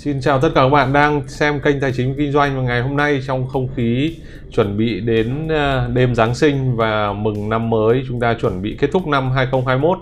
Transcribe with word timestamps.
Xin 0.00 0.20
chào 0.20 0.40
tất 0.40 0.48
cả 0.54 0.62
các 0.62 0.68
bạn 0.68 0.92
đang 0.92 1.28
xem 1.28 1.60
kênh 1.60 1.80
Tài 1.80 1.92
chính 1.92 2.14
Kinh 2.18 2.32
doanh 2.32 2.56
và 2.56 2.62
ngày 2.62 2.82
hôm 2.82 2.96
nay 2.96 3.20
trong 3.26 3.48
không 3.48 3.68
khí 3.76 4.16
chuẩn 4.50 4.76
bị 4.76 5.00
đến 5.00 5.48
ờ, 5.48 5.88
đêm 5.88 6.14
Giáng 6.14 6.34
sinh 6.34 6.76
và 6.76 7.12
mừng 7.12 7.48
năm 7.48 7.70
mới 7.70 8.02
chúng 8.08 8.20
ta 8.20 8.34
chuẩn 8.34 8.62
bị 8.62 8.76
kết 8.80 8.90
thúc 8.92 9.06
năm 9.06 9.30
2021 9.30 9.98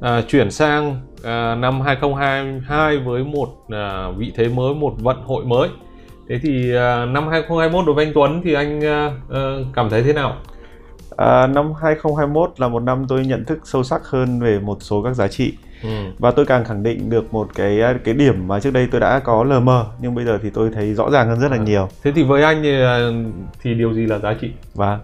à, 0.00 0.10
ờ, 0.10 0.22
chuyển 0.28 0.50
sang 0.50 1.00
à, 1.24 1.54
năm 1.54 1.80
2022 1.80 2.98
với 2.98 3.24
một 3.24 3.48
à, 3.68 4.10
vị 4.16 4.32
thế 4.36 4.48
mới, 4.48 4.74
một 4.74 4.94
vận 4.98 5.22
hội 5.22 5.44
mới. 5.44 5.68
Thế 6.28 6.38
thì 6.42 6.74
à, 6.74 7.04
năm 7.04 7.28
2021 7.28 7.86
đối 7.86 7.94
với 7.94 8.04
anh 8.04 8.14
Tuấn 8.14 8.40
thì 8.44 8.54
anh 8.54 8.80
à, 8.84 9.10
cảm 9.74 9.90
thấy 9.90 10.02
thế 10.02 10.12
nào? 10.12 10.36
À, 11.16 11.46
năm 11.46 11.72
2021 11.82 12.50
là 12.56 12.68
một 12.68 12.82
năm 12.82 13.06
tôi 13.08 13.26
nhận 13.26 13.44
thức 13.44 13.58
sâu 13.64 13.82
sắc 13.82 14.02
hơn 14.04 14.40
về 14.40 14.58
một 14.60 14.76
số 14.80 15.02
các 15.02 15.14
giá 15.14 15.28
trị 15.28 15.52
ừ. 15.82 15.88
và 16.18 16.30
tôi 16.30 16.46
càng 16.46 16.64
khẳng 16.64 16.82
định 16.82 17.10
được 17.10 17.34
một 17.34 17.48
cái 17.54 17.80
cái 18.04 18.14
điểm 18.14 18.48
mà 18.48 18.60
trước 18.60 18.72
đây 18.72 18.88
tôi 18.90 19.00
đã 19.00 19.18
có 19.18 19.44
lờ 19.44 19.60
mờ 19.60 19.86
nhưng 20.00 20.14
bây 20.14 20.24
giờ 20.24 20.38
thì 20.42 20.50
tôi 20.50 20.70
thấy 20.74 20.94
rõ 20.94 21.10
ràng 21.10 21.28
hơn 21.28 21.40
rất 21.40 21.50
là 21.50 21.56
à. 21.56 21.62
nhiều. 21.62 21.88
Thế 22.04 22.12
thì 22.14 22.22
với 22.22 22.42
anh 22.42 22.62
thì, 22.62 22.82
à, 22.82 22.98
thì 23.62 23.74
điều 23.74 23.92
gì 23.92 24.06
là 24.06 24.18
giá 24.18 24.34
trị? 24.40 24.50
Và 24.74 24.98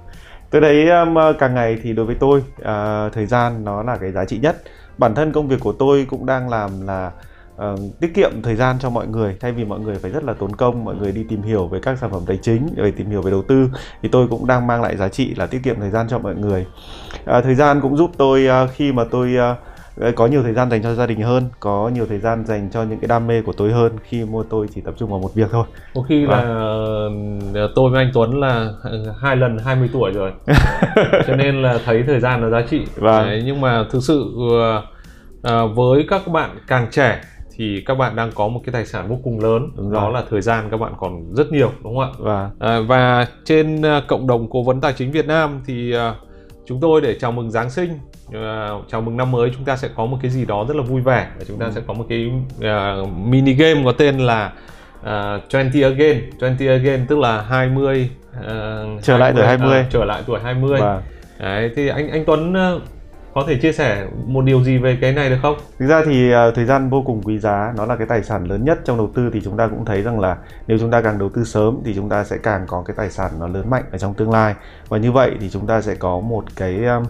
tôi 0.50 0.60
thấy 0.60 0.90
um, 0.90 1.16
càng 1.38 1.54
ngày 1.54 1.78
thì 1.82 1.92
đối 1.92 2.06
với 2.06 2.16
tôi 2.20 2.38
uh, 2.38 3.12
thời 3.12 3.26
gian 3.26 3.64
nó 3.64 3.82
là 3.82 3.96
cái 3.96 4.12
giá 4.12 4.24
trị 4.24 4.38
nhất. 4.38 4.62
Bản 4.98 5.14
thân 5.14 5.32
công 5.32 5.48
việc 5.48 5.60
của 5.60 5.72
tôi 5.72 6.06
cũng 6.10 6.26
đang 6.26 6.48
làm 6.48 6.86
là 6.86 7.10
uh, 7.56 8.00
tiết 8.00 8.14
kiệm 8.14 8.42
thời 8.42 8.56
gian 8.56 8.76
cho 8.78 8.90
mọi 8.90 9.06
người 9.06 9.36
thay 9.40 9.52
vì 9.52 9.64
mọi 9.64 9.80
người 9.80 9.96
phải 9.98 10.10
rất 10.10 10.24
là 10.24 10.32
tốn 10.32 10.56
công 10.56 10.84
mọi 10.84 10.94
người 10.94 11.12
đi 11.12 11.24
tìm 11.28 11.42
hiểu 11.42 11.66
về 11.66 11.80
các 11.82 11.98
sản 11.98 12.10
phẩm 12.10 12.22
tài 12.26 12.38
chính 12.42 12.66
về 12.76 12.90
tìm 12.90 13.10
hiểu 13.10 13.22
về 13.22 13.30
đầu 13.30 13.42
tư 13.42 13.70
thì 14.02 14.08
tôi 14.12 14.28
cũng 14.28 14.46
đang 14.46 14.66
mang 14.66 14.82
lại 14.82 14.96
giá 14.96 15.08
trị 15.08 15.34
là 15.34 15.46
tiết 15.46 15.60
kiệm 15.64 15.80
thời 15.80 15.90
gian 15.90 16.08
cho 16.08 16.18
mọi 16.18 16.34
người 16.34 16.66
uh, 17.38 17.44
thời 17.44 17.54
gian 17.54 17.80
cũng 17.80 17.96
giúp 17.96 18.10
tôi 18.16 18.48
uh, 18.64 18.70
khi 18.74 18.92
mà 18.92 19.04
tôi 19.10 19.36
uh, 19.52 19.71
có 20.16 20.26
nhiều 20.26 20.42
thời 20.42 20.52
gian 20.52 20.70
dành 20.70 20.82
cho 20.82 20.94
gia 20.94 21.06
đình 21.06 21.20
hơn 21.20 21.48
có 21.60 21.90
nhiều 21.94 22.06
thời 22.06 22.18
gian 22.18 22.44
dành 22.46 22.70
cho 22.72 22.82
những 22.82 22.98
cái 22.98 23.08
đam 23.08 23.26
mê 23.26 23.42
của 23.42 23.52
tôi 23.52 23.72
hơn 23.72 23.92
khi 24.04 24.24
mua 24.24 24.42
tôi 24.42 24.66
chỉ 24.74 24.80
tập 24.80 24.94
trung 24.98 25.10
vào 25.10 25.18
một 25.18 25.34
việc 25.34 25.48
thôi. 25.52 25.64
Có 25.94 26.02
khi 26.02 26.26
là 26.26 26.38
à. 27.54 27.66
tôi 27.74 27.90
với 27.90 28.04
anh 28.04 28.10
Tuấn 28.14 28.40
là 28.40 28.70
hai 29.20 29.36
lần 29.36 29.58
20 29.58 29.90
tuổi 29.92 30.10
rồi. 30.10 30.32
Cho 31.26 31.36
nên 31.36 31.62
là 31.62 31.78
thấy 31.84 32.02
thời 32.06 32.20
gian 32.20 32.42
là 32.42 32.48
giá 32.48 32.66
trị. 32.70 32.86
Vâng. 32.96 33.26
Đấy, 33.26 33.42
nhưng 33.46 33.60
mà 33.60 33.84
thực 33.90 34.00
sự 34.02 34.32
uh, 34.36 35.76
với 35.76 36.06
các 36.08 36.28
bạn 36.28 36.50
càng 36.66 36.86
trẻ 36.90 37.20
thì 37.56 37.82
các 37.86 37.94
bạn 37.94 38.16
đang 38.16 38.30
có 38.34 38.48
một 38.48 38.60
cái 38.66 38.72
tài 38.72 38.86
sản 38.86 39.08
vô 39.08 39.18
cùng 39.24 39.40
lớn. 39.40 39.70
Đúng 39.76 39.92
đó 39.92 40.08
là 40.08 40.22
thời 40.30 40.40
gian 40.40 40.70
các 40.70 40.76
bạn 40.76 40.92
còn 40.98 41.34
rất 41.34 41.52
nhiều 41.52 41.70
đúng 41.84 41.96
không 41.96 42.12
ạ? 42.12 42.18
Và 42.18 42.50
à, 42.58 42.80
và 42.80 43.26
trên 43.44 43.82
cộng 44.08 44.26
đồng 44.26 44.50
cố 44.50 44.62
vấn 44.62 44.80
tài 44.80 44.92
chính 44.92 45.12
Việt 45.12 45.26
Nam 45.26 45.60
thì 45.66 45.94
uh, 45.96 46.31
chúng 46.66 46.80
tôi 46.80 47.00
để 47.00 47.18
chào 47.20 47.32
mừng 47.32 47.50
Giáng 47.50 47.70
sinh 47.70 47.98
uh, 48.28 48.34
chào 48.88 49.00
mừng 49.00 49.16
năm 49.16 49.30
mới 49.30 49.50
chúng 49.54 49.64
ta 49.64 49.76
sẽ 49.76 49.88
có 49.96 50.06
một 50.06 50.18
cái 50.22 50.30
gì 50.30 50.44
đó 50.44 50.64
rất 50.68 50.76
là 50.76 50.82
vui 50.82 51.00
vẻ. 51.00 51.28
Và 51.38 51.44
chúng 51.48 51.58
ta 51.58 51.66
ừ. 51.66 51.72
sẽ 51.74 51.80
có 51.86 51.94
một 51.94 52.06
cái 52.08 52.30
uh, 52.58 53.08
mini 53.16 53.52
game 53.52 53.82
có 53.84 53.92
tên 53.92 54.18
là 54.18 54.52
uh, 55.00 55.52
20 55.52 55.82
again. 55.82 56.20
20 56.40 56.68
again 56.68 57.06
tức 57.06 57.18
là 57.18 57.42
20 57.42 58.10
uh, 58.30 58.44
trở 59.02 59.16
20, 59.16 59.18
lại 59.18 59.32
tuổi 59.36 59.46
20 59.46 59.80
uh, 59.80 59.86
trở 59.90 60.04
lại 60.04 60.22
tuổi 60.26 60.40
20 60.40 60.80
và... 60.80 61.02
Đấy, 61.38 61.70
thì 61.76 61.88
anh 61.88 62.10
anh 62.10 62.24
Tuấn 62.24 62.52
uh, 62.52 62.82
có 63.34 63.44
thể 63.48 63.58
chia 63.62 63.72
sẻ 63.72 64.06
một 64.26 64.44
điều 64.44 64.64
gì 64.64 64.78
về 64.78 64.98
cái 65.00 65.12
này 65.12 65.30
được 65.30 65.38
không? 65.42 65.56
Thực 65.78 65.86
ra 65.86 66.02
thì 66.06 66.34
uh, 66.34 66.54
thời 66.54 66.64
gian 66.64 66.90
vô 66.90 67.02
cùng 67.06 67.22
quý 67.22 67.38
giá, 67.38 67.72
nó 67.76 67.86
là 67.86 67.96
cái 67.96 68.06
tài 68.06 68.22
sản 68.22 68.44
lớn 68.44 68.64
nhất 68.64 68.78
trong 68.84 68.96
đầu 68.96 69.10
tư 69.14 69.30
thì 69.32 69.40
chúng 69.44 69.56
ta 69.56 69.68
cũng 69.68 69.84
thấy 69.84 70.02
rằng 70.02 70.20
là 70.20 70.36
nếu 70.66 70.78
chúng 70.78 70.90
ta 70.90 71.00
càng 71.02 71.18
đầu 71.18 71.28
tư 71.28 71.44
sớm 71.44 71.78
thì 71.84 71.94
chúng 71.94 72.08
ta 72.08 72.24
sẽ 72.24 72.36
càng 72.42 72.64
có 72.66 72.82
cái 72.86 72.94
tài 72.96 73.10
sản 73.10 73.30
nó 73.40 73.48
lớn 73.48 73.70
mạnh 73.70 73.84
ở 73.92 73.98
trong 73.98 74.14
tương 74.14 74.30
lai 74.30 74.54
và 74.88 74.98
như 74.98 75.12
vậy 75.12 75.30
thì 75.40 75.50
chúng 75.50 75.66
ta 75.66 75.80
sẽ 75.80 75.94
có 75.94 76.20
một 76.20 76.44
cái 76.56 76.84
um, 76.84 77.04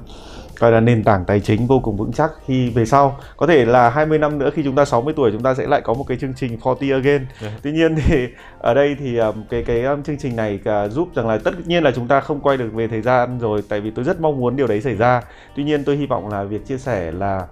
gọi 0.59 0.73
là 0.73 0.81
nền 0.81 1.05
tảng 1.05 1.25
tài 1.25 1.41
chính 1.41 1.67
vô 1.67 1.81
cùng 1.81 1.97
vững 1.97 2.13
chắc 2.13 2.31
khi 2.47 2.71
về 2.71 2.85
sau 2.87 3.19
có 3.37 3.47
thể 3.47 3.65
là 3.65 3.91
20 3.91 4.19
năm 4.19 4.39
nữa 4.39 4.51
khi 4.55 4.63
chúng 4.65 4.77
ta 4.77 4.85
60 4.85 5.15
tuổi 5.17 5.31
chúng 5.33 5.43
ta 5.43 5.55
sẽ 5.55 5.67
lại 5.67 5.81
có 5.85 5.95
một 5.95 6.05
cái 6.09 6.19
chương 6.21 6.35
trình 6.37 6.59
40 6.65 6.93
again 6.93 7.19
yeah. 7.19 7.41
Dạ. 7.41 7.51
tuy 7.63 7.73
nhiên 7.73 7.95
thì 7.97 8.29
ở 8.59 8.75
đây 8.75 8.97
thì 8.99 9.19
um, 9.19 9.45
cái 9.51 9.63
cái 9.63 9.85
um, 9.85 10.03
chương 10.03 10.19
trình 10.19 10.37
này 10.37 10.61
uh, 10.87 10.93
giúp 10.93 11.09
rằng 11.15 11.29
là 11.29 11.39
tất 11.45 11.67
nhiên 11.67 11.83
là 11.83 11.91
chúng 11.91 12.09
ta 12.09 12.21
không 12.21 12.41
quay 12.41 12.57
được 12.57 12.73
về 12.73 12.89
thời 12.89 13.03
gian 13.03 13.39
rồi 13.39 13.63
tại 13.69 13.81
vì 13.81 13.91
tôi 13.91 14.05
rất 14.05 14.21
mong 14.21 14.41
muốn 14.41 14.57
điều 14.57 14.67
đấy 14.67 14.81
xảy 14.81 14.95
ra 14.95 15.23
tuy 15.57 15.65
nhiên 15.65 15.85
tôi 15.85 15.97
hy 15.97 16.07
vọng 16.07 16.29
là 16.29 16.45
việc 16.45 16.67
chia 16.67 16.79
sẻ 16.79 17.13
là 17.13 17.47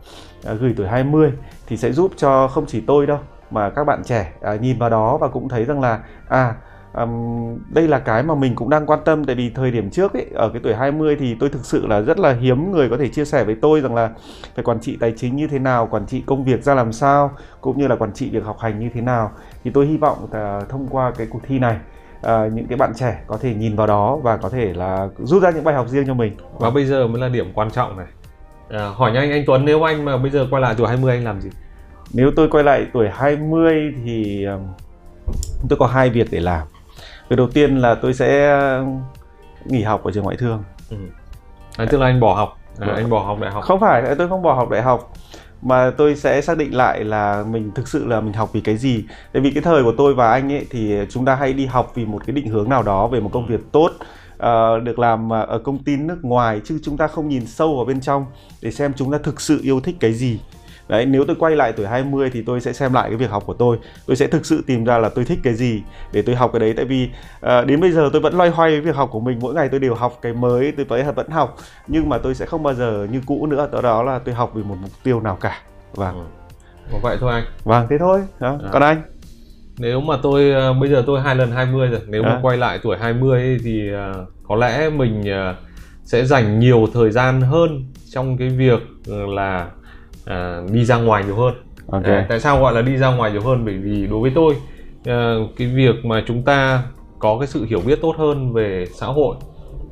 gửi 0.61 0.75
tuổi 0.77 0.89
20 0.89 1.33
thì 1.67 1.77
sẽ 1.77 1.93
giúp 1.93 2.13
cho 2.17 2.49
không 2.49 2.67
chỉ 2.67 2.81
tôi 2.87 3.07
đâu 3.07 3.19
mà 3.51 3.71
các 3.71 3.85
bạn 3.85 4.03
trẻ 4.05 4.33
uh, 4.55 4.61
nhìn 4.61 4.79
vào 4.79 4.91
đó 4.91 5.19
và 5.21 5.29
cũng 5.29 5.49
thấy 5.49 5.65
rằng 5.65 5.81
là 5.81 6.01
à 6.29 6.55
um, 6.95 7.59
đây 7.69 7.89
là 7.89 7.99
cái 7.99 8.23
mà 8.23 8.35
mình 8.35 8.55
cũng 8.55 8.71
đang 8.71 8.87
quan 8.87 9.01
tâm 9.05 9.25
tại 9.25 9.37
vì 9.37 9.51
thời 9.51 9.71
điểm 9.71 9.91
trước 9.91 10.13
ấy 10.13 10.27
ở 10.35 10.49
cái 10.49 10.61
tuổi 10.65 10.75
20 10.75 11.17
thì 11.17 11.37
tôi 11.41 11.49
thực 11.49 11.65
sự 11.65 11.87
là 11.87 12.01
rất 12.01 12.19
là 12.19 12.33
hiếm 12.33 12.73
người 12.73 12.89
có 12.89 12.97
thể 12.97 13.09
chia 13.09 13.25
sẻ 13.25 13.45
với 13.45 13.57
tôi 13.63 13.81
rằng 13.81 13.95
là 13.95 14.11
phải 14.55 14.65
quản 14.65 14.81
trị 14.81 14.97
tài 15.01 15.13
chính 15.17 15.37
như 15.37 15.47
thế 15.47 15.59
nào 15.59 15.89
quản 15.91 16.07
trị 16.07 16.23
công 16.27 16.45
việc 16.45 16.63
ra 16.63 16.75
làm 16.75 16.93
sao 16.93 17.31
cũng 17.61 17.79
như 17.79 17.89
là 17.89 17.97
quản 17.97 18.13
trị 18.13 18.31
việc 18.31 18.45
học 18.45 18.59
hành 18.59 18.79
như 18.79 18.89
thế 18.95 19.01
nào. 19.01 19.31
Thì 19.65 19.71
tôi 19.75 19.87
hy 19.87 19.97
vọng 19.97 20.29
là 20.33 20.61
thông 20.69 20.89
qua 20.91 21.13
cái 21.17 21.27
cuộc 21.31 21.41
thi 21.47 21.59
này 21.59 21.77
À, 22.23 22.49
những 22.55 22.67
cái 22.67 22.79
bạn 22.79 22.93
trẻ 22.97 23.23
có 23.27 23.39
thể 23.41 23.55
nhìn 23.55 23.77
vào 23.77 23.87
đó 23.87 24.17
và 24.17 24.37
có 24.37 24.49
thể 24.49 24.75
là 24.75 25.09
rút 25.19 25.43
ra 25.43 25.51
những 25.51 25.65
bài 25.65 25.75
học 25.75 25.89
riêng 25.89 26.07
cho 26.07 26.15
mình. 26.15 26.37
Và 26.59 26.71
bây 26.71 26.87
giờ 26.87 27.07
mới 27.07 27.21
là 27.21 27.29
điểm 27.29 27.53
quan 27.55 27.71
trọng 27.71 27.97
này. 27.97 28.07
À, 28.71 28.89
hỏi 28.95 29.13
nhanh 29.13 29.31
anh 29.31 29.45
Tuấn 29.47 29.65
nếu 29.65 29.83
anh 29.83 30.05
mà 30.05 30.17
bây 30.17 30.31
giờ 30.31 30.47
quay 30.51 30.63
lại 30.63 30.75
tuổi 30.79 30.89
20 30.89 31.15
anh 31.15 31.25
làm 31.25 31.41
gì? 31.41 31.51
Nếu 32.13 32.31
tôi 32.37 32.49
quay 32.49 32.65
lại 32.65 32.87
tuổi 32.93 33.09
20 33.09 33.95
thì 34.05 34.47
tôi 35.69 35.79
có 35.79 35.87
hai 35.87 36.11
việc 36.11 36.29
để 36.31 36.41
làm 36.41 36.67
việc 37.31 37.37
đầu 37.37 37.49
tiên 37.49 37.77
là 37.77 37.95
tôi 37.95 38.15
sẽ 38.15 38.59
nghỉ 39.65 39.83
học 39.83 40.05
ở 40.05 40.11
trường 40.13 40.25
ngoại 40.25 40.37
thương. 40.37 40.63
Ừ. 40.91 40.97
à, 41.77 41.87
tức 41.91 41.99
là 42.01 42.07
anh 42.07 42.21
bỏ 42.21 42.35
học. 42.35 42.59
À, 42.79 42.87
vâng. 42.87 42.97
anh 42.97 43.11
bỏ 43.11 43.23
học 43.23 43.39
đại 43.41 43.51
học. 43.51 43.65
Không 43.65 43.81
phải 43.81 44.15
tôi 44.19 44.29
không 44.29 44.43
bỏ 44.43 44.55
học 44.55 44.71
đại 44.71 44.83
học 44.83 45.13
mà 45.63 45.91
tôi 45.97 46.17
sẽ 46.17 46.41
xác 46.41 46.59
định 46.59 46.75
lại 46.75 47.05
là 47.05 47.45
mình 47.51 47.71
thực 47.75 47.89
sự 47.89 48.07
là 48.07 48.21
mình 48.21 48.33
học 48.33 48.51
vì 48.53 48.61
cái 48.61 48.77
gì. 48.77 49.05
Tại 49.33 49.43
vì 49.43 49.51
cái 49.51 49.63
thời 49.63 49.83
của 49.83 49.95
tôi 49.99 50.15
và 50.15 50.31
anh 50.31 50.53
ấy 50.53 50.67
thì 50.71 50.97
chúng 51.11 51.25
ta 51.25 51.35
hay 51.35 51.53
đi 51.53 51.67
học 51.67 51.93
vì 51.95 52.05
một 52.05 52.23
cái 52.27 52.35
định 52.35 52.49
hướng 52.49 52.69
nào 52.69 52.83
đó 52.83 53.07
về 53.07 53.21
một 53.21 53.31
công 53.33 53.47
việc 53.47 53.61
tốt 53.73 53.91
uh, 54.41 54.83
được 54.83 54.99
làm 54.99 55.33
ở 55.33 55.59
công 55.59 55.79
ty 55.79 55.97
nước 55.97 56.19
ngoài 56.23 56.61
chứ 56.65 56.79
chúng 56.83 56.97
ta 56.97 57.07
không 57.07 57.29
nhìn 57.29 57.47
sâu 57.47 57.77
vào 57.77 57.85
bên 57.85 58.01
trong 58.01 58.27
để 58.63 58.71
xem 58.71 58.93
chúng 58.97 59.13
ta 59.13 59.19
thực 59.19 59.41
sự 59.41 59.61
yêu 59.63 59.81
thích 59.81 59.97
cái 60.01 60.13
gì 60.13 60.41
Đấy, 60.91 61.07
nếu 61.07 61.25
tôi 61.25 61.37
quay 61.39 61.57
lại 61.57 61.73
tuổi 61.73 61.87
20 61.87 62.31
thì 62.31 62.43
tôi 62.43 62.61
sẽ 62.61 62.73
xem 62.73 62.93
lại 62.93 63.09
cái 63.09 63.17
việc 63.17 63.31
học 63.31 63.43
của 63.47 63.55
tôi. 63.55 63.79
Tôi 64.07 64.17
sẽ 64.17 64.27
thực 64.27 64.47
sự 64.47 64.65
tìm 64.67 64.85
ra 64.85 64.99
là 64.99 65.09
tôi 65.09 65.25
thích 65.25 65.39
cái 65.43 65.55
gì 65.55 65.83
để 66.13 66.23
tôi 66.23 66.35
học 66.35 66.51
cái 66.53 66.61
đấy. 66.61 66.73
Tại 66.77 66.85
vì 66.85 67.11
uh, 67.37 67.67
đến 67.67 67.81
bây 67.81 67.93
giờ 67.93 68.11
tôi 68.13 68.21
vẫn 68.21 68.35
loay 68.35 68.51
hoay 68.51 68.71
với 68.71 68.81
việc 68.81 68.97
học 68.97 69.09
của 69.13 69.21
mình. 69.21 69.39
Mỗi 69.43 69.55
ngày 69.55 69.69
tôi 69.69 69.81
đều 69.81 69.95
học 69.95 70.19
cái 70.23 70.33
mới, 70.33 70.73
tôi 70.73 70.85
vẫn 71.03 71.15
vẫn 71.15 71.31
học. 71.31 71.57
Nhưng 71.87 72.09
mà 72.09 72.19
tôi 72.19 72.35
sẽ 72.35 72.47
không 72.47 72.63
bao 72.63 72.75
giờ 72.75 73.07
như 73.13 73.21
cũ 73.27 73.47
nữa. 73.47 73.69
Đó, 73.73 73.81
đó 73.81 74.03
là 74.03 74.19
tôi 74.19 74.35
học 74.35 74.53
vì 74.55 74.63
một 74.63 74.77
mục 74.83 74.91
tiêu 75.03 75.21
nào 75.21 75.39
cả. 75.41 75.59
Vâng. 75.95 76.27
Ừ. 76.93 76.99
vậy 77.03 77.17
thôi 77.21 77.33
anh. 77.33 77.45
Vâng, 77.65 77.87
thế 77.91 77.99
thôi. 77.99 78.21
Đó. 78.41 78.59
À. 78.65 78.69
Còn 78.73 78.83
anh? 78.83 79.03
Nếu 79.79 80.01
mà 80.01 80.17
tôi 80.23 80.71
uh, 80.71 80.77
bây 80.81 80.91
giờ 80.91 81.03
tôi 81.07 81.21
hai 81.21 81.37
lần 81.37 81.51
20 81.51 81.89
rồi. 81.89 82.01
Nếu 82.07 82.23
à. 82.23 82.29
mà 82.29 82.39
quay 82.43 82.57
lại 82.57 82.79
tuổi 82.83 82.97
20 82.99 83.41
ấy, 83.41 83.59
thì 83.65 83.91
uh, 83.93 84.29
có 84.49 84.57
lẽ 84.57 84.91
mình 84.91 85.21
uh, 85.21 85.57
sẽ 86.05 86.25
dành 86.25 86.59
nhiều 86.59 86.87
thời 86.95 87.11
gian 87.11 87.41
hơn 87.41 87.85
trong 88.11 88.37
cái 88.37 88.49
việc 88.49 88.81
là 89.07 89.67
à, 90.25 90.61
đi 90.73 90.85
ra 90.85 90.97
ngoài 90.97 91.25
nhiều 91.25 91.37
hơn 91.37 91.55
okay. 91.89 92.15
à, 92.15 92.27
tại 92.29 92.41
sao 92.41 92.61
gọi 92.61 92.75
là 92.75 92.83
đi 92.83 92.97
ra 92.97 93.15
ngoài 93.15 93.33
nhiều 93.33 93.43
hơn 93.43 93.65
bởi 93.65 93.79
vì 93.79 94.07
đối 94.07 94.21
với 94.21 94.33
tôi 94.35 94.57
à, 95.05 95.35
cái 95.57 95.69
việc 95.69 96.05
mà 96.05 96.25
chúng 96.27 96.43
ta 96.43 96.83
có 97.19 97.39
cái 97.39 97.47
sự 97.47 97.65
hiểu 97.65 97.81
biết 97.87 97.99
tốt 98.03 98.15
hơn 98.19 98.53
về 98.53 98.85
xã 98.95 99.07
hội 99.07 99.37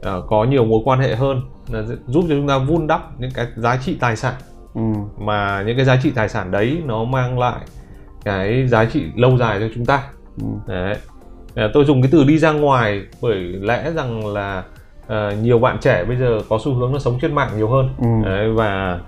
à, 0.02 0.12
có 0.28 0.44
nhiều 0.44 0.64
mối 0.64 0.80
quan 0.84 1.00
hệ 1.00 1.14
hơn 1.14 1.42
là 1.68 1.82
giúp 2.06 2.24
cho 2.28 2.34
chúng 2.34 2.48
ta 2.48 2.58
vun 2.58 2.86
đắp 2.86 3.20
những 3.20 3.30
cái 3.34 3.46
giá 3.56 3.76
trị 3.76 3.96
tài 4.00 4.16
sản 4.16 4.34
ừ. 4.74 4.82
mà 5.18 5.62
những 5.66 5.76
cái 5.76 5.84
giá 5.84 5.96
trị 6.02 6.10
tài 6.10 6.28
sản 6.28 6.50
đấy 6.50 6.82
nó 6.86 7.04
mang 7.04 7.38
lại 7.38 7.60
cái 8.24 8.66
giá 8.68 8.84
trị 8.84 9.04
lâu 9.16 9.38
dài 9.38 9.60
cho 9.60 9.66
chúng 9.74 9.86
ta 9.86 10.02
ừ. 10.40 10.46
đấy 10.66 10.96
à, 11.54 11.68
tôi 11.74 11.84
dùng 11.84 12.02
cái 12.02 12.10
từ 12.12 12.24
đi 12.24 12.38
ra 12.38 12.52
ngoài 12.52 13.02
bởi 13.22 13.38
lẽ 13.40 13.92
rằng 13.94 14.26
là 14.26 14.62
à, 15.08 15.32
nhiều 15.42 15.58
bạn 15.58 15.78
trẻ 15.80 16.04
bây 16.04 16.16
giờ 16.16 16.40
có 16.48 16.58
xu 16.64 16.74
hướng 16.74 16.92
nó 16.92 16.98
sống 16.98 17.18
trên 17.22 17.34
mạng 17.34 17.50
nhiều 17.56 17.68
hơn 17.68 17.88
ừ. 17.98 18.28
đấy, 18.30 18.52
và 18.52 19.00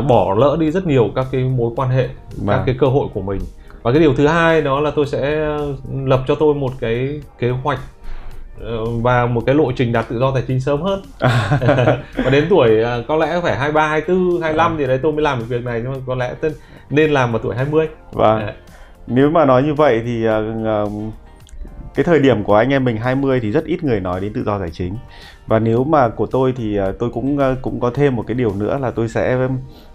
bỏ 0.00 0.34
lỡ 0.38 0.56
đi 0.60 0.70
rất 0.70 0.86
nhiều 0.86 1.10
các 1.14 1.26
cái 1.32 1.44
mối 1.44 1.70
quan 1.76 1.90
hệ 1.90 2.08
và. 2.36 2.52
các 2.52 2.56
vâng. 2.56 2.62
cái 2.66 2.76
cơ 2.78 2.86
hội 2.86 3.08
của 3.14 3.20
mình 3.20 3.40
và 3.82 3.92
cái 3.92 4.00
điều 4.00 4.14
thứ 4.14 4.26
hai 4.26 4.62
đó 4.62 4.80
là 4.80 4.90
tôi 4.90 5.06
sẽ 5.06 5.48
lập 6.04 6.24
cho 6.26 6.34
tôi 6.34 6.54
một 6.54 6.72
cái 6.80 7.20
kế 7.38 7.50
hoạch 7.50 7.80
ờ, 8.60 8.84
và 8.84 9.26
một 9.26 9.42
cái 9.46 9.54
lộ 9.54 9.72
trình 9.72 9.92
đạt 9.92 10.08
tự 10.08 10.18
do 10.18 10.30
tài 10.30 10.42
chính 10.48 10.60
sớm 10.60 10.82
hơn 10.82 11.02
và 12.24 12.30
đến 12.30 12.46
tuổi 12.50 12.82
à, 12.82 12.96
có 13.08 13.16
lẽ 13.16 13.40
phải 13.42 13.56
23, 13.56 13.88
24, 13.88 14.40
25 14.40 14.72
à. 14.72 14.74
thì 14.78 14.86
đấy 14.86 14.98
tôi 15.02 15.12
mới 15.12 15.22
làm 15.22 15.38
được 15.38 15.44
việc 15.48 15.64
này 15.64 15.80
nhưng 15.82 15.92
mà 15.92 15.98
có 16.06 16.14
lẽ 16.14 16.34
nên 16.90 17.10
làm 17.10 17.32
vào 17.32 17.40
tuổi 17.42 17.54
20 17.56 17.88
và 18.12 18.34
vâng. 18.34 18.54
nếu 19.06 19.30
mà 19.30 19.44
nói 19.44 19.62
như 19.62 19.74
vậy 19.74 20.02
thì 20.04 20.26
uh, 20.28 20.92
cái 21.94 22.04
thời 22.04 22.20
điểm 22.20 22.44
của 22.44 22.54
anh 22.54 22.70
em 22.70 22.84
mình 22.84 22.96
20 22.96 23.40
thì 23.40 23.50
rất 23.50 23.64
ít 23.64 23.84
người 23.84 24.00
nói 24.00 24.20
đến 24.20 24.32
tự 24.32 24.44
do 24.44 24.58
tài 24.58 24.70
chính. 24.70 24.96
Và 25.46 25.58
nếu 25.58 25.84
mà 25.84 26.08
của 26.08 26.26
tôi 26.26 26.54
thì 26.56 26.76
à, 26.76 26.92
tôi 26.98 27.10
cũng 27.10 27.38
à, 27.38 27.56
cũng 27.62 27.80
có 27.80 27.90
thêm 27.94 28.16
một 28.16 28.24
cái 28.26 28.34
điều 28.34 28.54
nữa 28.54 28.78
là 28.78 28.90
tôi 28.90 29.08
sẽ 29.08 29.48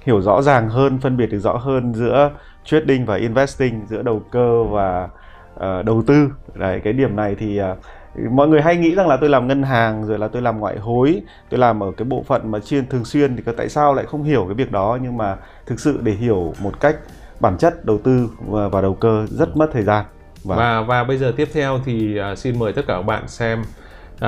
hiểu 0.05 0.21
rõ 0.21 0.41
ràng 0.41 0.69
hơn 0.69 0.99
phân 0.99 1.17
biệt 1.17 1.25
được 1.25 1.39
rõ 1.39 1.53
hơn 1.53 1.93
giữa 1.93 2.31
trading 2.65 3.05
và 3.05 3.15
investing 3.15 3.81
giữa 3.87 4.01
đầu 4.01 4.21
cơ 4.31 4.63
và 4.63 5.09
uh, 5.55 5.85
đầu 5.85 6.03
tư. 6.07 6.29
Đấy 6.53 6.81
cái 6.83 6.93
điểm 6.93 7.15
này 7.15 7.35
thì 7.39 7.61
uh, 7.61 8.31
mọi 8.31 8.47
người 8.47 8.61
hay 8.61 8.77
nghĩ 8.77 8.95
rằng 8.95 9.07
là 9.07 9.17
tôi 9.17 9.29
làm 9.29 9.47
ngân 9.47 9.63
hàng 9.63 10.05
rồi 10.05 10.19
là 10.19 10.27
tôi 10.27 10.41
làm 10.41 10.59
ngoại 10.59 10.77
hối 10.79 11.21
tôi 11.49 11.59
làm 11.59 11.83
ở 11.83 11.91
cái 11.97 12.05
bộ 12.05 12.23
phận 12.27 12.51
mà 12.51 12.59
chuyên 12.59 12.87
thường 12.87 13.05
xuyên 13.05 13.35
thì 13.35 13.43
tại 13.57 13.69
sao 13.69 13.93
lại 13.93 14.05
không 14.05 14.23
hiểu 14.23 14.45
cái 14.45 14.53
việc 14.53 14.71
đó? 14.71 14.97
Nhưng 15.01 15.17
mà 15.17 15.37
thực 15.65 15.79
sự 15.79 15.99
để 16.03 16.11
hiểu 16.11 16.53
một 16.61 16.79
cách 16.79 16.95
bản 17.39 17.57
chất 17.57 17.85
đầu 17.85 17.97
tư 17.97 18.29
và 18.47 18.81
đầu 18.81 18.93
cơ 18.93 19.25
rất 19.29 19.57
mất 19.57 19.69
thời 19.73 19.83
gian 19.83 20.05
vâng. 20.43 20.57
và 20.57 20.81
và 20.81 21.03
bây 21.03 21.17
giờ 21.17 21.33
tiếp 21.37 21.49
theo 21.53 21.79
thì 21.85 22.19
uh, 22.31 22.37
xin 22.37 22.59
mời 22.59 22.73
tất 22.73 22.81
cả 22.87 22.93
các 22.93 23.01
bạn 23.01 23.27
xem 23.27 23.63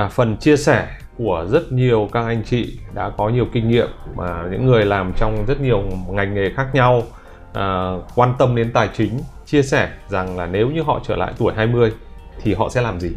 uh, 0.04 0.12
phần 0.12 0.36
chia 0.36 0.56
sẻ 0.56 0.88
của 1.18 1.46
rất 1.50 1.72
nhiều 1.72 2.08
các 2.12 2.24
anh 2.24 2.42
chị 2.44 2.78
đã 2.94 3.10
có 3.16 3.28
nhiều 3.28 3.46
kinh 3.52 3.68
nghiệm 3.68 3.88
mà 4.14 4.44
những 4.50 4.66
người 4.66 4.84
làm 4.84 5.12
trong 5.16 5.44
rất 5.46 5.60
nhiều 5.60 5.82
ngành 6.08 6.34
nghề 6.34 6.50
khác 6.56 6.66
nhau 6.72 6.98
uh, 6.98 8.04
quan 8.14 8.34
tâm 8.38 8.56
đến 8.56 8.72
tài 8.72 8.88
chính 8.96 9.18
chia 9.46 9.62
sẻ 9.62 9.90
rằng 10.08 10.38
là 10.38 10.46
nếu 10.46 10.70
như 10.70 10.82
họ 10.82 11.00
trở 11.06 11.16
lại 11.16 11.32
tuổi 11.38 11.52
20 11.56 11.92
thì 12.42 12.54
họ 12.54 12.68
sẽ 12.68 12.80
làm 12.80 13.00
gì 13.00 13.10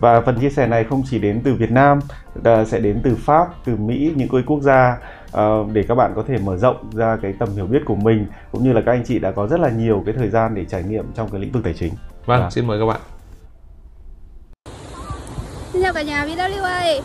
và 0.00 0.20
phần 0.20 0.40
chia 0.40 0.50
sẻ 0.50 0.66
này 0.66 0.84
không 0.84 1.02
chỉ 1.10 1.18
đến 1.18 1.40
từ 1.44 1.54
Việt 1.54 1.70
Nam 1.70 2.00
sẽ 2.66 2.80
đến 2.80 3.00
từ 3.04 3.14
Pháp, 3.14 3.48
từ 3.64 3.76
Mỹ, 3.76 4.12
những 4.16 4.28
cái 4.28 4.42
quốc 4.46 4.60
gia 4.60 4.98
uh, 5.36 5.72
để 5.72 5.82
các 5.88 5.94
bạn 5.94 6.12
có 6.16 6.24
thể 6.28 6.38
mở 6.38 6.56
rộng 6.56 6.90
ra 6.92 7.16
cái 7.22 7.34
tầm 7.38 7.48
hiểu 7.54 7.66
biết 7.66 7.82
của 7.84 7.94
mình 7.94 8.26
cũng 8.52 8.64
như 8.64 8.72
là 8.72 8.80
các 8.86 8.92
anh 8.92 9.04
chị 9.04 9.18
đã 9.18 9.30
có 9.30 9.46
rất 9.46 9.60
là 9.60 9.70
nhiều 9.70 10.02
cái 10.06 10.14
thời 10.18 10.28
gian 10.28 10.54
để 10.54 10.64
trải 10.64 10.82
nghiệm 10.82 11.04
trong 11.14 11.28
cái 11.28 11.40
lĩnh 11.40 11.52
vực 11.52 11.64
tài 11.64 11.74
chính. 11.74 11.92
Vâng, 12.30 12.42
à. 12.42 12.50
xin 12.50 12.66
mời 12.66 12.78
các 12.78 12.86
bạn. 12.86 13.00
Xin 15.72 15.82
chào 15.82 15.92
cả 15.92 16.02
nhà 16.02 16.26
VWA. 16.26 17.00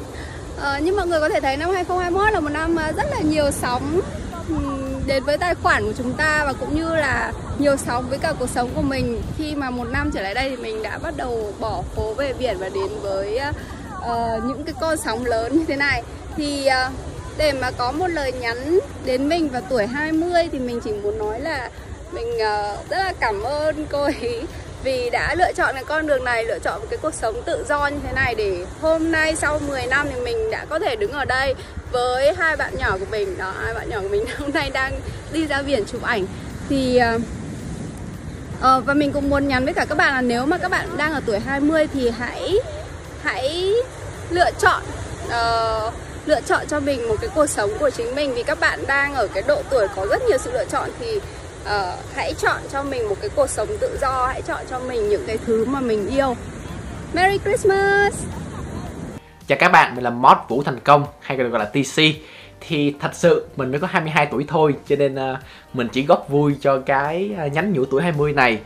Ờ, 0.58 0.80
như 0.80 0.94
mọi 0.96 1.08
người 1.08 1.20
có 1.20 1.30
thể 1.30 1.40
thấy 1.40 1.58
năm 1.58 1.70
2021 1.74 2.34
là 2.34 2.40
một 2.40 2.50
năm 2.50 2.76
rất 2.98 3.06
là 3.12 3.20
nhiều 3.20 3.52
sóng 3.52 4.02
đến 5.08 5.24
với 5.24 5.38
tài 5.38 5.56
khoản 5.56 5.84
của 5.86 5.94
chúng 5.98 6.14
ta 6.14 6.44
và 6.46 6.54
cũng 6.54 6.76
như 6.76 6.96
là 6.96 7.34
nhiều 7.60 7.78
sóng 7.78 8.10
với 8.10 8.18
cả 8.18 8.34
cuộc 8.40 8.50
sống 8.50 8.70
của 8.76 8.82
mình 8.82 9.22
khi 9.38 9.56
mà 9.56 9.70
một 9.70 9.84
năm 9.84 10.12
trở 10.12 10.22
lại 10.22 10.34
đây 10.34 10.50
thì 10.50 10.56
mình 10.56 10.84
đã 10.84 10.98
bắt 10.98 11.18
đầu 11.18 11.54
bỏ 11.60 11.82
phố 11.96 12.14
về 12.14 12.34
biển 12.34 12.58
và 12.60 12.70
đến 12.70 12.90
với 13.02 13.40
uh, 13.98 14.44
những 14.46 14.64
cái 14.64 14.76
con 14.82 14.98
sóng 14.98 15.26
lớn 15.26 15.58
như 15.58 15.66
thế 15.68 15.76
này 15.76 16.04
thì 16.36 16.68
uh, 16.88 16.94
để 17.38 17.54
mà 17.54 17.72
có 17.72 17.92
một 17.92 18.08
lời 18.08 18.32
nhắn 18.32 18.80
đến 19.06 19.30
mình 19.30 19.50
vào 19.50 19.62
tuổi 19.70 19.88
20 19.88 20.50
thì 20.52 20.60
mình 20.60 20.80
chỉ 20.84 20.92
muốn 20.94 21.18
nói 21.18 21.40
là 21.40 21.70
mình 22.12 22.28
uh, 22.28 22.90
rất 22.90 22.98
là 22.98 23.14
cảm 23.20 23.44
ơn 23.44 23.86
cô 23.92 24.04
ấy 24.04 24.46
vì 24.86 25.10
đã 25.10 25.36
lựa 25.36 25.54
chọn 25.54 25.76
cái 25.76 25.84
con 25.84 26.08
đường 26.08 26.24
này 26.24 26.46
lựa 26.46 26.60
chọn 26.60 26.80
một 26.80 26.88
cái 26.90 27.00
cuộc 27.02 27.14
sống 27.14 27.42
tự 27.46 27.66
do 27.70 27.88
như 27.88 27.98
thế 28.04 28.12
này 28.14 28.36
để 28.36 28.66
hôm 28.82 29.12
nay 29.12 29.36
sau 29.36 29.60
10 29.68 29.86
năm 29.86 30.08
thì 30.14 30.22
mình 30.22 30.52
đã 30.52 30.66
có 30.70 30.80
thể 30.80 30.96
đứng 30.96 31.12
ở 31.12 31.26
đây 31.26 31.56
với 31.92 32.34
hai 32.38 32.56
bạn 32.56 32.78
nhỏ 32.78 32.98
của 33.00 33.06
mình. 33.12 33.38
Đó 33.38 33.54
hai 33.64 33.74
bạn 33.74 33.90
nhỏ 33.90 34.00
của 34.02 34.08
mình 34.08 34.26
hôm 34.38 34.52
nay 34.54 34.70
đang 34.74 34.94
đi 35.34 35.48
ra 35.48 35.62
biển 35.62 35.84
chụp 35.86 36.04
ảnh. 36.04 36.26
Thì 36.70 37.02
uh, 37.16 38.86
và 38.86 38.94
mình 38.94 39.12
cũng 39.12 39.30
muốn 39.30 39.48
nhắn 39.48 39.66
với 39.66 39.74
cả 39.74 39.86
các 39.90 39.98
bạn 39.98 40.14
là 40.14 40.22
nếu 40.22 40.46
mà 40.46 40.58
các 40.58 40.72
bạn 40.72 40.88
đang 40.98 41.14
ở 41.14 41.22
tuổi 41.26 41.40
20 41.40 41.88
thì 41.94 42.10
hãy 42.10 42.58
hãy 43.22 43.74
lựa 44.30 44.52
chọn 44.60 44.82
uh, 45.28 45.94
lựa 46.26 46.42
chọn 46.42 46.68
cho 46.68 46.80
mình 46.80 47.08
một 47.08 47.16
cái 47.22 47.30
cuộc 47.36 47.48
sống 47.48 47.70
của 47.80 47.90
chính 47.90 48.16
mình. 48.16 48.34
Vì 48.36 48.44
các 48.44 48.60
bạn 48.60 48.80
đang 48.88 49.14
ở 49.14 49.28
cái 49.28 49.44
độ 49.48 49.62
tuổi 49.70 49.88
có 49.96 50.08
rất 50.10 50.22
nhiều 50.28 50.38
sự 50.38 50.52
lựa 50.52 50.66
chọn 50.66 50.90
thì 51.00 51.20
uh, 51.66 52.16
hãy 52.16 52.34
chọn 52.34 52.62
cho 52.72 52.84
mình 52.84 53.10
một 53.10 53.16
cái 53.22 53.30
cuộc 53.36 53.50
sống 53.50 53.68
tự 53.82 53.98
do 54.02 54.28
hãy 54.28 54.42
chọn 54.42 54.66
cho 54.70 54.80
mình 54.80 55.10
những 55.10 55.24
cái 55.28 55.38
thứ 55.46 55.66
mà 55.66 55.80
mình 55.80 56.08
yêu. 56.08 56.36
Merry 57.14 57.38
Christmas! 57.38 58.26
Chào 59.48 59.58
các 59.62 59.70
bạn, 59.70 59.96
mình 59.96 60.04
là 60.04 60.10
Mod 60.10 60.38
Vũ 60.48 60.64
Thành 60.64 60.80
Công 60.80 61.06
hay 61.20 61.38
còn 61.38 61.50
gọi 61.50 61.60
là 61.60 61.66
TC 61.66 62.02
Thì 62.60 62.96
thật 63.00 63.12
sự 63.14 63.48
mình 63.56 63.72
mới 63.72 63.80
có 63.80 63.88
22 63.88 64.26
tuổi 64.26 64.46
thôi 64.48 64.76
Cho 64.88 64.96
nên 64.96 65.16
uh, 65.16 65.38
mình 65.74 65.88
chỉ 65.92 66.06
góp 66.06 66.30
vui 66.30 66.56
cho 66.62 66.80
cái 66.80 67.32
uh, 67.46 67.54
nhánh 67.54 67.74
nhũ 67.74 67.86
tuổi 67.86 68.02
20 68.02 68.34
này. 68.34 68.60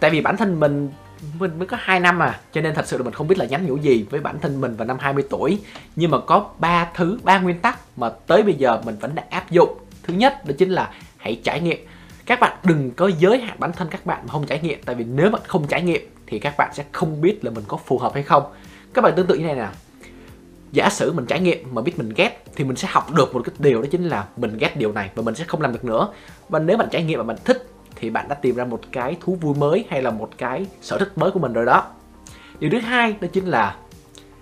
Tại 0.00 0.10
vì 0.10 0.20
bản 0.20 0.36
thân 0.36 0.60
mình 0.60 0.90
mình 1.38 1.58
mới 1.58 1.66
có 1.66 1.76
2 1.80 2.00
năm 2.00 2.22
à 2.22 2.40
Cho 2.52 2.60
nên 2.60 2.74
thật 2.74 2.86
sự 2.86 2.98
là 2.98 3.04
mình 3.04 3.12
không 3.12 3.28
biết 3.28 3.38
là 3.38 3.44
nhánh 3.44 3.66
nhũ 3.66 3.76
gì 3.76 4.06
với 4.10 4.20
bản 4.20 4.38
thân 4.40 4.60
mình 4.60 4.76
vào 4.76 4.86
năm 4.86 4.96
20 5.00 5.24
tuổi. 5.30 5.58
Nhưng 5.96 6.10
mà 6.10 6.18
có 6.26 6.50
ba 6.58 6.88
thứ, 6.94 7.18
ba 7.22 7.38
nguyên 7.38 7.58
tắc 7.58 7.78
mà 7.96 8.10
tới 8.26 8.42
bây 8.42 8.54
giờ 8.54 8.80
mình 8.84 8.96
vẫn 9.00 9.14
đã 9.14 9.24
áp 9.30 9.50
dụng. 9.50 9.78
Thứ 10.02 10.14
nhất 10.14 10.46
đó 10.46 10.54
chính 10.58 10.70
là 10.70 10.90
hãy 11.16 11.40
trải 11.44 11.60
nghiệm 11.60 11.86
các 12.26 12.40
bạn 12.40 12.56
đừng 12.64 12.90
có 12.90 13.10
giới 13.18 13.38
hạn 13.38 13.56
bản 13.60 13.72
thân 13.72 13.88
các 13.90 14.06
bạn 14.06 14.20
mà 14.26 14.32
không 14.32 14.46
trải 14.46 14.60
nghiệm. 14.60 14.82
Tại 14.84 14.94
vì 14.94 15.04
nếu 15.04 15.30
bạn 15.30 15.42
không 15.46 15.66
trải 15.66 15.82
nghiệm 15.82 16.08
thì 16.26 16.38
các 16.38 16.54
bạn 16.58 16.74
sẽ 16.74 16.84
không 16.92 17.20
biết 17.20 17.44
là 17.44 17.50
mình 17.50 17.64
có 17.68 17.76
phù 17.76 17.98
hợp 17.98 18.14
hay 18.14 18.22
không. 18.22 18.42
Các 18.94 19.02
bạn 19.02 19.12
tương 19.16 19.26
tự 19.26 19.34
như 19.34 19.44
này 19.44 19.54
nè. 19.54 19.68
Giả 20.72 20.88
sử 20.90 21.12
mình 21.12 21.26
trải 21.26 21.40
nghiệm 21.40 21.74
mà 21.74 21.82
biết 21.82 21.98
mình 21.98 22.12
ghét 22.16 22.44
thì 22.56 22.64
mình 22.64 22.76
sẽ 22.76 22.88
học 22.90 23.10
được 23.14 23.34
một 23.34 23.42
cái 23.44 23.54
điều 23.58 23.82
đó 23.82 23.88
chính 23.90 24.08
là 24.08 24.26
mình 24.36 24.58
ghét 24.58 24.76
điều 24.76 24.92
này 24.92 25.10
và 25.14 25.22
mình 25.22 25.34
sẽ 25.34 25.44
không 25.44 25.60
làm 25.60 25.72
được 25.72 25.84
nữa. 25.84 26.08
Và 26.48 26.58
nếu 26.58 26.76
bạn 26.76 26.88
trải 26.90 27.02
nghiệm 27.02 27.18
mà 27.18 27.24
bạn 27.24 27.36
thích 27.44 27.68
thì 27.96 28.10
bạn 28.10 28.28
đã 28.28 28.34
tìm 28.34 28.56
ra 28.56 28.64
một 28.64 28.80
cái 28.92 29.16
thú 29.20 29.38
vui 29.40 29.54
mới 29.54 29.84
hay 29.90 30.02
là 30.02 30.10
một 30.10 30.30
cái 30.38 30.66
sở 30.80 30.98
thích 30.98 31.18
mới 31.18 31.30
của 31.30 31.38
mình 31.38 31.52
rồi 31.52 31.66
đó. 31.66 31.86
Điều 32.58 32.70
thứ 32.70 32.78
hai 32.78 33.16
đó 33.20 33.28
chính 33.32 33.46
là 33.46 33.76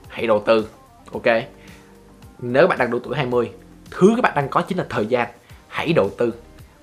hãy 0.09 0.27
đầu 0.27 0.43
tư, 0.47 0.69
ok? 1.13 1.27
Nếu 2.39 2.67
bạn 2.67 2.79
đang 2.79 2.91
độ 2.91 2.99
tuổi 2.99 3.17
20 3.17 3.51
thứ 3.91 4.13
các 4.17 4.23
bạn 4.23 4.33
đang 4.37 4.49
có 4.49 4.61
chính 4.61 4.79
là 4.79 4.87
thời 4.89 5.07
gian, 5.07 5.29
hãy 5.69 5.93
đầu 5.93 6.11
tư 6.19 6.35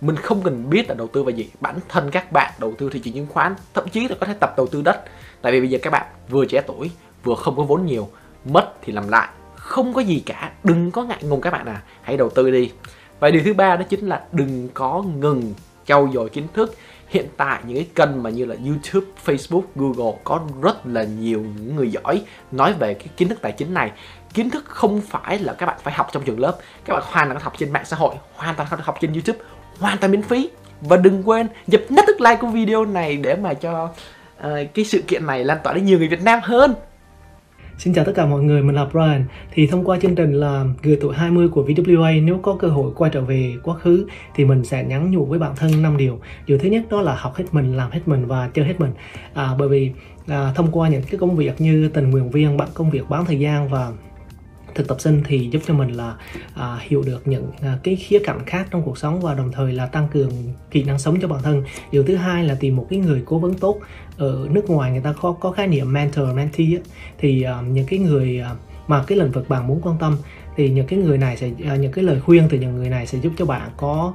mình 0.01 0.15
không 0.15 0.41
cần 0.44 0.69
biết 0.69 0.89
là 0.89 0.95
đầu 0.95 1.07
tư 1.07 1.23
vào 1.23 1.31
gì. 1.31 1.49
Bản 1.59 1.75
thân 1.89 2.11
các 2.11 2.31
bạn 2.31 2.53
đầu 2.59 2.73
tư 2.77 2.89
thị 2.94 2.99
trường 2.99 3.13
chứng 3.13 3.27
khoán 3.27 3.55
thậm 3.73 3.89
chí 3.89 4.07
là 4.07 4.15
có 4.19 4.25
thể 4.25 4.33
tập 4.39 4.53
đầu 4.57 4.67
tư 4.67 4.81
đất. 4.81 5.03
Tại 5.41 5.51
vì 5.51 5.59
bây 5.59 5.69
giờ 5.69 5.79
các 5.81 5.89
bạn 5.89 6.05
vừa 6.29 6.45
trẻ 6.45 6.61
tuổi 6.67 6.91
vừa 7.23 7.35
không 7.35 7.55
có 7.55 7.63
vốn 7.63 7.85
nhiều 7.85 8.09
mất 8.45 8.73
thì 8.81 8.94
làm 8.94 9.07
lại. 9.07 9.27
Không 9.55 9.94
có 9.94 10.01
gì 10.01 10.23
cả. 10.25 10.51
Đừng 10.63 10.91
có 10.91 11.03
ngại 11.03 11.23
ngùng 11.23 11.41
các 11.41 11.53
bạn 11.53 11.65
à. 11.65 11.81
Hãy 12.01 12.17
đầu 12.17 12.29
tư 12.29 12.51
đi. 12.51 12.71
Và 13.19 13.29
điều 13.29 13.41
thứ 13.45 13.53
ba 13.53 13.75
đó 13.75 13.83
chính 13.89 14.07
là 14.07 14.23
đừng 14.31 14.69
có 14.73 15.03
ngừng 15.19 15.53
trau 15.85 16.09
dồi 16.13 16.29
kiến 16.29 16.47
thức. 16.53 16.75
Hiện 17.07 17.27
tại 17.38 17.59
những 17.65 17.77
cái 17.77 17.88
kênh 17.95 18.23
mà 18.23 18.29
như 18.29 18.45
là 18.45 18.55
YouTube, 18.65 19.07
Facebook, 19.25 19.61
Google 19.75 20.19
có 20.23 20.41
rất 20.61 20.88
là 20.88 21.03
nhiều 21.03 21.39
những 21.39 21.75
người 21.75 21.91
giỏi 21.91 22.23
nói 22.51 22.73
về 22.73 22.94
cái 22.94 23.07
kiến 23.17 23.29
thức 23.29 23.39
tài 23.41 23.51
chính 23.51 23.73
này. 23.73 23.91
Kiến 24.33 24.49
thức 24.49 24.65
không 24.65 25.01
phải 25.01 25.39
là 25.39 25.53
các 25.53 25.65
bạn 25.65 25.77
phải 25.83 25.94
học 25.94 26.07
trong 26.11 26.23
trường 26.23 26.39
lớp. 26.39 26.57
Các 26.85 26.94
bạn 26.94 27.03
hoàn 27.05 27.27
toàn 27.27 27.39
có 27.39 27.44
học 27.44 27.53
trên 27.57 27.73
mạng 27.73 27.85
xã 27.85 27.97
hội 27.97 28.15
hoàn 28.35 28.55
toàn 28.55 28.69
có 28.71 28.77
học 28.83 28.97
trên 29.01 29.13
YouTube 29.13 29.39
hoàn 29.79 29.97
toàn 29.97 30.12
miễn 30.12 30.21
phí 30.21 30.50
và 30.81 30.97
đừng 30.97 31.29
quên 31.29 31.47
dập 31.68 31.81
nút 31.89 32.06
thức 32.07 32.21
like 32.21 32.35
của 32.35 32.47
video 32.47 32.85
này 32.85 33.18
để 33.18 33.35
mà 33.35 33.53
cho 33.53 33.83
uh, 34.39 34.44
cái 34.74 34.85
sự 34.85 35.01
kiện 35.07 35.25
này 35.25 35.44
lan 35.44 35.57
tỏa 35.63 35.74
đến 35.74 35.85
nhiều 35.85 35.97
người 35.97 36.07
Việt 36.07 36.24
Nam 36.24 36.39
hơn 36.44 36.74
Xin 37.77 37.94
chào 37.94 38.06
tất 38.06 38.12
cả 38.15 38.25
mọi 38.25 38.44
người, 38.44 38.63
mình 38.63 38.75
là 38.75 38.85
Brian. 38.85 39.25
Thì 39.51 39.68
thông 39.68 39.83
qua 39.83 39.97
chương 40.01 40.15
trình 40.15 40.33
là 40.33 40.65
người 40.83 40.97
tuổi 41.01 41.15
20 41.15 41.47
của 41.47 41.63
VWA 41.63 42.25
nếu 42.25 42.39
có 42.44 42.56
cơ 42.59 42.68
hội 42.68 42.91
quay 42.95 43.12
trở 43.13 43.21
về 43.21 43.53
quá 43.63 43.75
khứ 43.75 44.07
thì 44.35 44.45
mình 44.45 44.63
sẽ 44.63 44.83
nhắn 44.83 45.12
nhủ 45.12 45.25
với 45.25 45.39
bản 45.39 45.56
thân 45.56 45.81
5 45.81 45.97
điều. 45.97 46.19
Điều 46.45 46.57
thứ 46.57 46.69
nhất 46.69 46.83
đó 46.89 47.01
là 47.01 47.15
học 47.15 47.35
hết 47.35 47.45
mình, 47.51 47.77
làm 47.77 47.91
hết 47.91 48.00
mình 48.06 48.25
và 48.25 48.50
chơi 48.53 48.65
hết 48.65 48.80
mình. 48.80 48.91
À, 49.33 49.50
bởi 49.59 49.69
vì 49.69 49.91
à, 50.27 50.51
thông 50.56 50.71
qua 50.71 50.89
những 50.89 51.01
cái 51.01 51.19
công 51.19 51.35
việc 51.35 51.62
như 51.62 51.89
tình 51.94 52.09
nguyện 52.09 52.30
viên, 52.30 52.57
bạn 52.57 52.69
công 52.73 52.89
việc 52.89 53.09
bán 53.09 53.25
thời 53.25 53.39
gian 53.39 53.69
và 53.69 53.91
thực 54.77 54.88
tập 54.88 54.97
sinh 55.00 55.24
thì 55.25 55.50
giúp 55.51 55.62
cho 55.68 55.74
mình 55.74 55.91
là 55.91 56.15
à, 56.53 56.79
hiểu 56.81 57.01
được 57.01 57.27
những 57.27 57.51
à, 57.62 57.77
cái 57.83 57.95
khía 57.95 58.19
cạnh 58.19 58.40
khác 58.45 58.68
trong 58.71 58.81
cuộc 58.81 58.97
sống 58.97 59.21
và 59.21 59.33
đồng 59.33 59.52
thời 59.52 59.73
là 59.73 59.85
tăng 59.85 60.07
cường 60.13 60.31
kỹ 60.71 60.83
năng 60.83 60.99
sống 60.99 61.18
cho 61.21 61.28
bản 61.28 61.44
thân. 61.44 61.63
Điều 61.92 62.04
thứ 62.04 62.16
hai 62.16 62.44
là 62.44 62.57
tìm 62.59 62.75
một 62.75 62.87
cái 62.90 62.99
người 62.99 63.23
cố 63.25 63.40
vấn 63.40 63.54
tốt. 63.54 63.80
Ở 64.18 64.47
nước 64.52 64.69
ngoài 64.69 64.92
người 64.92 65.02
ta 65.02 65.13
có 65.21 65.31
có 65.31 65.52
khái 65.52 65.68
niệm 65.68 65.94
mentor 65.94 66.25
mentee 66.35 66.68
ấy, 66.68 66.81
thì 67.18 67.42
à, 67.42 67.61
những 67.61 67.85
cái 67.85 67.99
người 67.99 68.40
à, 68.40 68.56
mà 68.87 69.04
cái 69.07 69.18
lĩnh 69.18 69.31
vực 69.31 69.49
bạn 69.49 69.68
muốn 69.68 69.81
quan 69.81 69.97
tâm 69.99 70.18
thì 70.57 70.69
những 70.69 70.87
cái 70.87 70.99
người 70.99 71.18
này 71.18 71.37
sẽ 71.37 71.52
à, 71.66 71.75
những 71.75 71.92
cái 71.92 72.04
lời 72.04 72.21
khuyên 72.21 72.47
từ 72.49 72.57
những 72.57 72.75
người 72.75 72.90
này 72.90 73.07
sẽ 73.07 73.19
giúp 73.19 73.33
cho 73.37 73.45
bạn 73.45 73.69
có 73.78 74.13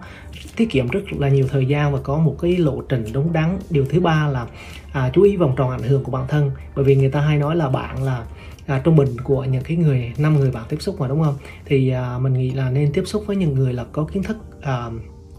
tiết 0.56 0.70
kiệm 0.70 0.88
rất 0.88 1.00
là 1.18 1.28
nhiều 1.28 1.46
thời 1.50 1.66
gian 1.66 1.92
và 1.92 2.00
có 2.02 2.18
một 2.18 2.36
cái 2.42 2.56
lộ 2.56 2.82
trình 2.88 3.04
đúng 3.12 3.32
đắn. 3.32 3.58
Điều 3.70 3.84
thứ 3.84 4.00
ba 4.00 4.28
là 4.28 4.46
à, 4.92 5.10
chú 5.14 5.22
ý 5.22 5.36
vòng 5.36 5.54
tròn 5.56 5.70
ảnh 5.70 5.82
hưởng 5.82 6.04
của 6.04 6.12
bản 6.12 6.24
thân. 6.28 6.50
Bởi 6.76 6.84
vì 6.84 6.96
người 6.96 7.10
ta 7.10 7.20
hay 7.20 7.38
nói 7.38 7.56
là 7.56 7.68
bạn 7.68 8.02
là 8.02 8.24
à, 8.66 8.80
trung 8.84 8.96
bình 8.96 9.08
của 9.24 9.44
những 9.44 9.62
cái 9.62 9.76
người 9.76 10.12
năm 10.18 10.36
người 10.36 10.50
bạn 10.50 10.64
tiếp 10.68 10.76
xúc 10.80 11.00
mà 11.00 11.08
đúng 11.08 11.22
không? 11.22 11.34
Thì 11.64 11.88
à, 11.88 12.18
mình 12.18 12.32
nghĩ 12.32 12.50
là 12.50 12.70
nên 12.70 12.92
tiếp 12.92 13.02
xúc 13.06 13.24
với 13.26 13.36
những 13.36 13.54
người 13.54 13.72
là 13.72 13.84
có 13.92 14.04
kiến 14.04 14.22
thức 14.22 14.36
à, 14.62 14.90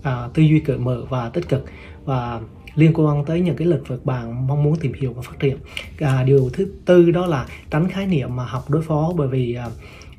à, 0.03 0.29
tư 0.33 0.43
duy 0.43 0.59
cởi 0.59 0.77
mở 0.77 1.05
và 1.09 1.29
tích 1.29 1.49
cực 1.49 1.65
và 2.05 2.41
liên 2.75 2.91
quan 2.93 3.25
tới 3.25 3.41
những 3.41 3.55
cái 3.55 3.67
lĩnh 3.67 3.83
vực 3.83 4.05
bạn 4.05 4.47
mong 4.47 4.63
muốn 4.63 4.75
tìm 4.75 4.93
hiểu 4.93 5.13
và 5.13 5.21
phát 5.21 5.39
triển. 5.39 5.57
À, 5.99 6.23
điều 6.23 6.49
thứ 6.53 6.67
tư 6.85 7.11
đó 7.11 7.25
là 7.25 7.47
tránh 7.69 7.89
khái 7.89 8.05
niệm 8.05 8.35
mà 8.35 8.45
học 8.45 8.69
đối 8.69 8.81
phó 8.81 9.13
bởi 9.17 9.27
vì 9.27 9.55
à, 9.55 9.67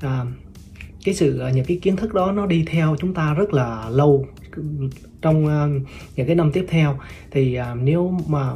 à, 0.01 0.25
cái 1.05 1.15
sự 1.15 1.39
à, 1.39 1.51
những 1.51 1.65
cái 1.65 1.79
kiến 1.83 1.97
thức 1.97 2.15
đó 2.15 2.33
nó 2.33 2.47
đi 2.47 2.65
theo 2.67 2.97
chúng 2.99 3.15
ta 3.15 3.35
rất 3.35 3.55
là 3.55 3.89
lâu 3.91 4.27
trong 5.23 5.45
uh, 5.45 5.89
những 6.17 6.27
cái 6.27 6.37
năm 6.37 6.53
tiếp 6.53 6.67
theo. 6.69 6.99
Thì 7.31 7.59
uh, 7.59 7.79
nếu 7.83 8.19
mà 8.27 8.53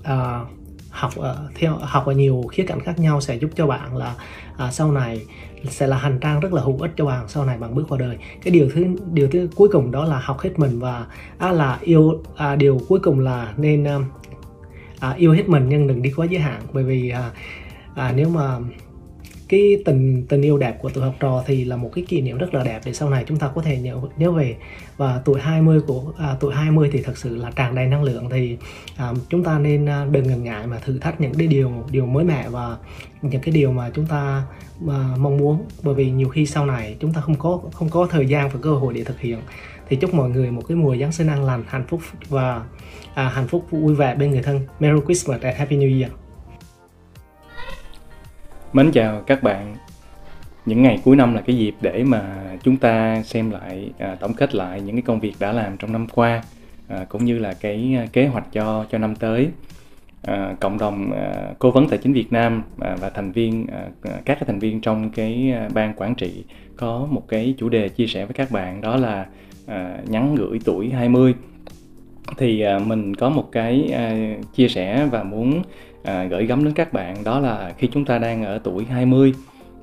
uh, 0.00 0.48
học 0.96 1.16
ở 1.16 1.48
theo 1.54 1.78
học 1.80 2.06
ở 2.06 2.12
nhiều 2.12 2.42
khía 2.52 2.62
cạnh 2.62 2.80
khác 2.80 2.98
nhau 2.98 3.20
sẽ 3.20 3.34
giúp 3.34 3.50
cho 3.56 3.66
bạn 3.66 3.96
là 3.96 4.14
à, 4.56 4.70
sau 4.72 4.92
này 4.92 5.26
sẽ 5.68 5.86
là 5.86 5.96
hành 5.96 6.18
trang 6.20 6.40
rất 6.40 6.52
là 6.52 6.62
hữu 6.62 6.78
ích 6.80 6.90
cho 6.96 7.04
bạn 7.04 7.28
sau 7.28 7.44
này 7.44 7.58
bạn 7.58 7.74
bước 7.74 7.88
vào 7.88 7.98
đời. 7.98 8.18
Cái 8.42 8.50
điều 8.50 8.68
thứ 8.74 8.86
điều 9.12 9.28
thứ 9.28 9.48
cuối 9.54 9.68
cùng 9.72 9.90
đó 9.90 10.04
là 10.04 10.18
học 10.18 10.40
hết 10.40 10.58
mình 10.58 10.78
và 10.78 11.06
à, 11.38 11.52
là 11.52 11.78
yêu 11.82 12.22
à, 12.36 12.56
điều 12.56 12.80
cuối 12.88 12.98
cùng 13.02 13.20
là 13.20 13.54
nên 13.56 13.86
à, 15.00 15.14
yêu 15.16 15.32
hết 15.32 15.48
mình 15.48 15.68
nhưng 15.68 15.86
đừng 15.86 16.02
đi 16.02 16.12
quá 16.16 16.26
giới 16.26 16.40
hạn. 16.40 16.62
Bởi 16.72 16.84
vì 16.84 17.10
à, 17.10 17.30
à, 17.94 18.12
nếu 18.16 18.28
mà 18.28 18.58
cái 19.48 19.82
tình 19.84 20.26
tình 20.28 20.42
yêu 20.42 20.58
đẹp 20.58 20.78
của 20.82 20.90
tuổi 20.90 21.04
học 21.04 21.14
trò 21.20 21.42
thì 21.46 21.64
là 21.64 21.76
một 21.76 21.90
cái 21.94 22.04
kỷ 22.08 22.20
niệm 22.20 22.38
rất 22.38 22.54
là 22.54 22.64
đẹp 22.64 22.80
để 22.84 22.92
sau 22.92 23.10
này 23.10 23.24
chúng 23.26 23.38
ta 23.38 23.50
có 23.54 23.62
thể 23.62 23.78
nhớ 23.78 24.00
nhớ 24.16 24.32
về. 24.32 24.56
Và 24.96 25.22
tuổi 25.24 25.40
20 25.40 25.80
của 25.80 26.12
à, 26.18 26.36
tuổi 26.40 26.54
20 26.54 26.90
thì 26.92 27.02
thật 27.02 27.18
sự 27.18 27.36
là 27.36 27.50
tràn 27.50 27.74
đầy 27.74 27.86
năng 27.86 28.02
lượng 28.02 28.28
thì 28.30 28.56
à, 28.96 29.12
chúng 29.28 29.44
ta 29.44 29.58
nên 29.58 29.86
à, 29.86 30.06
đừng 30.10 30.28
ngần 30.28 30.44
ngại 30.44 30.66
mà 30.66 30.78
thử 30.78 30.98
thách 30.98 31.20
những 31.20 31.34
cái 31.34 31.46
điều 31.46 31.72
điều 31.90 32.06
mới 32.06 32.24
mẻ 32.24 32.48
và 32.48 32.76
những 33.22 33.42
cái 33.42 33.54
điều 33.54 33.72
mà 33.72 33.90
chúng 33.94 34.06
ta 34.06 34.42
mà 34.80 35.16
mong 35.16 35.36
muốn. 35.36 35.64
Bởi 35.82 35.94
vì 35.94 36.10
nhiều 36.10 36.28
khi 36.28 36.46
sau 36.46 36.66
này 36.66 36.96
chúng 37.00 37.12
ta 37.12 37.20
không 37.20 37.36
có 37.38 37.60
không 37.72 37.88
có 37.88 38.06
thời 38.10 38.26
gian 38.26 38.50
và 38.52 38.60
cơ 38.62 38.74
hội 38.74 38.94
để 38.94 39.04
thực 39.04 39.20
hiện. 39.20 39.38
Thì 39.88 39.96
chúc 39.96 40.14
mọi 40.14 40.30
người 40.30 40.50
một 40.50 40.62
cái 40.68 40.76
mùa 40.76 40.96
Giáng 40.96 41.12
sinh 41.12 41.26
an 41.26 41.44
lành 41.44 41.64
hạnh 41.68 41.84
phúc 41.88 42.00
và 42.28 42.62
à, 43.14 43.28
hạnh 43.28 43.48
phúc 43.48 43.66
vui 43.70 43.94
vẻ 43.94 44.14
bên 44.14 44.30
người 44.30 44.42
thân. 44.42 44.60
Merry 44.80 45.00
Christmas 45.04 45.40
and 45.40 45.56
Happy 45.56 45.76
New 45.76 46.00
Year. 46.00 46.25
Mến 48.72 48.90
chào 48.90 49.22
các 49.26 49.42
bạn. 49.42 49.76
Những 50.66 50.82
ngày 50.82 51.00
cuối 51.04 51.16
năm 51.16 51.34
là 51.34 51.40
cái 51.40 51.56
dịp 51.58 51.74
để 51.80 52.04
mà 52.04 52.42
chúng 52.62 52.76
ta 52.76 53.22
xem 53.22 53.50
lại 53.50 53.90
à, 53.98 54.16
tổng 54.20 54.34
kết 54.34 54.54
lại 54.54 54.80
những 54.80 54.96
cái 54.96 55.02
công 55.02 55.20
việc 55.20 55.34
đã 55.40 55.52
làm 55.52 55.76
trong 55.76 55.92
năm 55.92 56.06
qua 56.14 56.42
à, 56.88 57.06
cũng 57.08 57.24
như 57.24 57.38
là 57.38 57.54
cái 57.60 57.94
à, 57.98 58.06
kế 58.12 58.26
hoạch 58.26 58.52
cho 58.52 58.86
cho 58.90 58.98
năm 58.98 59.16
tới. 59.16 59.48
À, 60.22 60.54
cộng 60.60 60.78
đồng 60.78 61.12
à, 61.12 61.54
cố 61.58 61.70
vấn 61.70 61.88
tài 61.88 61.98
chính 61.98 62.12
Việt 62.12 62.32
Nam 62.32 62.62
à, 62.80 62.96
và 63.00 63.10
thành 63.10 63.32
viên 63.32 63.66
à, 63.66 63.88
à 64.02 64.12
các 64.24 64.34
cái 64.34 64.44
thành 64.46 64.58
viên 64.58 64.80
trong 64.80 65.10
cái 65.10 65.52
à, 65.52 65.68
ban 65.74 65.94
quản 65.96 66.14
trị 66.14 66.44
có 66.76 67.08
một 67.10 67.28
cái 67.28 67.54
chủ 67.58 67.68
đề 67.68 67.88
chia 67.88 68.06
sẻ 68.06 68.26
với 68.26 68.34
các 68.34 68.50
bạn 68.50 68.80
đó 68.80 68.96
là 68.96 69.26
à, 69.66 69.98
nhắn 70.06 70.34
gửi 70.34 70.58
tuổi 70.64 70.90
20 70.90 71.34
thì 72.36 72.60
à, 72.60 72.78
mình 72.78 73.14
có 73.14 73.30
một 73.30 73.48
cái 73.52 73.90
à, 73.92 74.34
chia 74.54 74.68
sẻ 74.68 75.08
và 75.10 75.22
muốn 75.22 75.62
à, 76.06 76.24
gửi 76.24 76.46
gắm 76.46 76.64
đến 76.64 76.74
các 76.74 76.92
bạn 76.92 77.24
đó 77.24 77.40
là 77.40 77.72
khi 77.78 77.88
chúng 77.92 78.04
ta 78.04 78.18
đang 78.18 78.44
ở 78.44 78.58
tuổi 78.64 78.84
20 78.84 79.34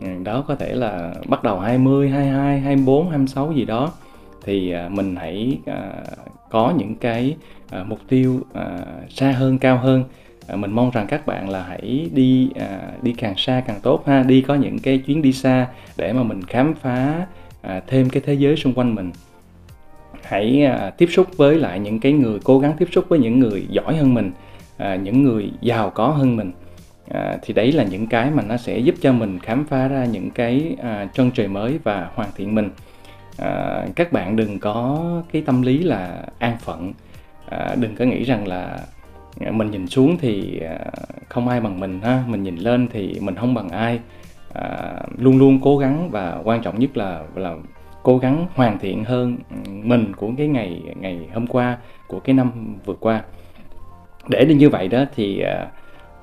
ừ, 0.01 0.07
đó 0.23 0.43
có 0.47 0.55
thể 0.55 0.73
là 0.73 1.13
bắt 1.27 1.43
đầu 1.43 1.59
20, 1.59 2.09
22, 2.09 2.59
24, 2.59 3.09
26 3.09 3.53
gì 3.53 3.65
đó 3.65 3.91
thì 4.45 4.71
à, 4.71 4.89
mình 4.89 5.15
hãy 5.15 5.57
à, 5.65 5.91
có 6.49 6.73
những 6.77 6.95
cái 6.95 7.35
à, 7.69 7.83
mục 7.83 7.99
tiêu 8.07 8.41
à, 8.53 8.79
xa 9.09 9.31
hơn 9.31 9.57
cao 9.57 9.77
hơn. 9.77 10.03
À, 10.47 10.55
mình 10.55 10.71
mong 10.71 10.91
rằng 10.91 11.07
các 11.07 11.25
bạn 11.25 11.49
là 11.49 11.63
hãy 11.63 12.09
đi 12.13 12.49
à, 12.55 12.79
đi 13.01 13.13
càng 13.17 13.33
xa 13.37 13.63
càng 13.67 13.79
tốt 13.83 14.07
ha 14.07 14.23
đi 14.23 14.41
có 14.41 14.55
những 14.55 14.79
cái 14.79 14.97
chuyến 14.97 15.21
đi 15.21 15.33
xa 15.33 15.67
để 15.97 16.13
mà 16.13 16.23
mình 16.23 16.43
khám 16.43 16.73
phá 16.73 17.25
à, 17.61 17.81
thêm 17.87 18.09
cái 18.09 18.21
thế 18.25 18.33
giới 18.33 18.55
xung 18.55 18.73
quanh 18.73 18.95
mình. 18.95 19.11
Hãy 20.23 20.65
à, 20.65 20.89
tiếp 20.89 21.07
xúc 21.11 21.27
với 21.37 21.55
lại 21.55 21.79
những 21.79 21.99
cái 21.99 22.11
người 22.11 22.39
cố 22.43 22.59
gắng 22.59 22.73
tiếp 22.79 22.87
xúc 22.91 23.05
với 23.09 23.19
những 23.19 23.39
người 23.39 23.67
giỏi 23.69 23.95
hơn 23.97 24.13
mình 24.13 24.31
à, 24.77 24.95
những 24.95 25.23
người 25.23 25.51
giàu 25.61 25.89
có 25.89 26.07
hơn 26.07 26.35
mình. 26.37 26.51
À, 27.11 27.37
thì 27.41 27.53
đấy 27.53 27.71
là 27.71 27.83
những 27.83 28.07
cái 28.07 28.31
mà 28.31 28.43
nó 28.43 28.57
sẽ 28.57 28.77
giúp 28.77 28.95
cho 29.01 29.13
mình 29.13 29.39
khám 29.39 29.65
phá 29.65 29.87
ra 29.87 30.05
những 30.05 30.31
cái 30.31 30.75
à, 30.81 31.07
chân 31.13 31.31
trời 31.31 31.47
mới 31.47 31.79
và 31.83 32.09
hoàn 32.15 32.29
thiện 32.35 32.55
mình. 32.55 32.69
À, 33.37 33.85
các 33.95 34.11
bạn 34.11 34.35
đừng 34.35 34.59
có 34.59 35.03
cái 35.31 35.41
tâm 35.41 35.61
lý 35.61 35.77
là 35.77 36.23
an 36.39 36.57
phận. 36.59 36.93
À, 37.49 37.75
đừng 37.79 37.95
có 37.95 38.05
nghĩ 38.05 38.23
rằng 38.23 38.47
là 38.47 38.79
à, 39.39 39.51
mình 39.51 39.71
nhìn 39.71 39.87
xuống 39.87 40.17
thì 40.17 40.59
à, 40.59 40.79
không 41.29 41.47
ai 41.47 41.61
bằng 41.61 41.79
mình 41.79 42.01
ha 42.01 42.23
mình 42.27 42.43
nhìn 42.43 42.55
lên 42.55 42.87
thì 42.93 43.19
mình 43.21 43.35
không 43.35 43.53
bằng 43.53 43.69
ai. 43.69 43.99
À, 44.53 44.93
luôn 45.17 45.37
luôn 45.37 45.59
cố 45.61 45.77
gắng 45.77 46.09
và 46.11 46.39
quan 46.43 46.61
trọng 46.61 46.79
nhất 46.79 46.97
là 46.97 47.23
là 47.35 47.55
cố 48.03 48.17
gắng 48.17 48.47
hoàn 48.55 48.79
thiện 48.79 49.03
hơn 49.03 49.37
mình 49.65 50.13
của 50.15 50.31
cái 50.37 50.47
ngày 50.47 50.81
ngày 50.99 51.19
hôm 51.33 51.47
qua 51.47 51.77
của 52.07 52.19
cái 52.19 52.33
năm 52.33 52.75
vừa 52.85 52.95
qua 52.95 53.21
để 54.27 54.45
đi 54.45 54.55
như 54.55 54.69
vậy 54.69 54.87
đó 54.87 55.05
thì 55.15 55.39
à, 55.39 55.67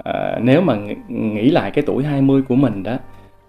à, 0.05 0.39
nếu 0.43 0.61
mà 0.61 0.77
nghĩ 1.09 1.51
lại 1.51 1.71
cái 1.71 1.85
tuổi 1.87 2.05
20 2.05 2.43
của 2.43 2.55
mình 2.55 2.83
đó 2.83 2.97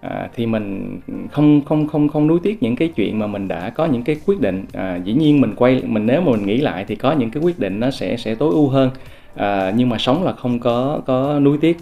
à, 0.02 0.30
thì 0.36 0.46
mình 0.46 1.00
không 1.32 1.62
không 1.66 1.88
không 1.88 2.10
không 2.10 2.28
nuối 2.28 2.40
tiếc 2.44 2.64
những 2.64 2.76
cái 2.76 2.88
chuyện 2.88 3.20
mà 3.20 3.28
mình 3.28 3.48
đã 3.48 3.70
có 3.70 3.86
những 3.86 4.04
cái 4.04 4.16
quyết 4.26 4.40
định. 4.40 4.66
À, 4.74 5.00
dĩ 5.04 5.14
nhiên 5.14 5.42
mình 5.42 5.56
quay 5.56 5.82
mình 5.86 6.06
nếu 6.06 6.22
mà 6.22 6.32
mình 6.32 6.46
nghĩ 6.46 6.58
lại 6.58 6.86
thì 6.88 6.96
có 6.96 7.12
những 7.12 7.30
cái 7.30 7.44
quyết 7.44 7.60
định 7.60 7.80
nó 7.80 7.92
sẽ 7.92 8.18
sẽ 8.18 8.36
tối 8.36 8.52
ưu 8.54 8.70
hơn. 8.70 8.90
À, 9.36 9.74
nhưng 9.76 9.90
mà 9.90 9.98
sống 9.98 10.24
là 10.24 10.34
không 10.34 10.60
có 10.60 11.02
có 11.06 11.40
nuối 11.40 11.58
tiếc. 11.62 11.78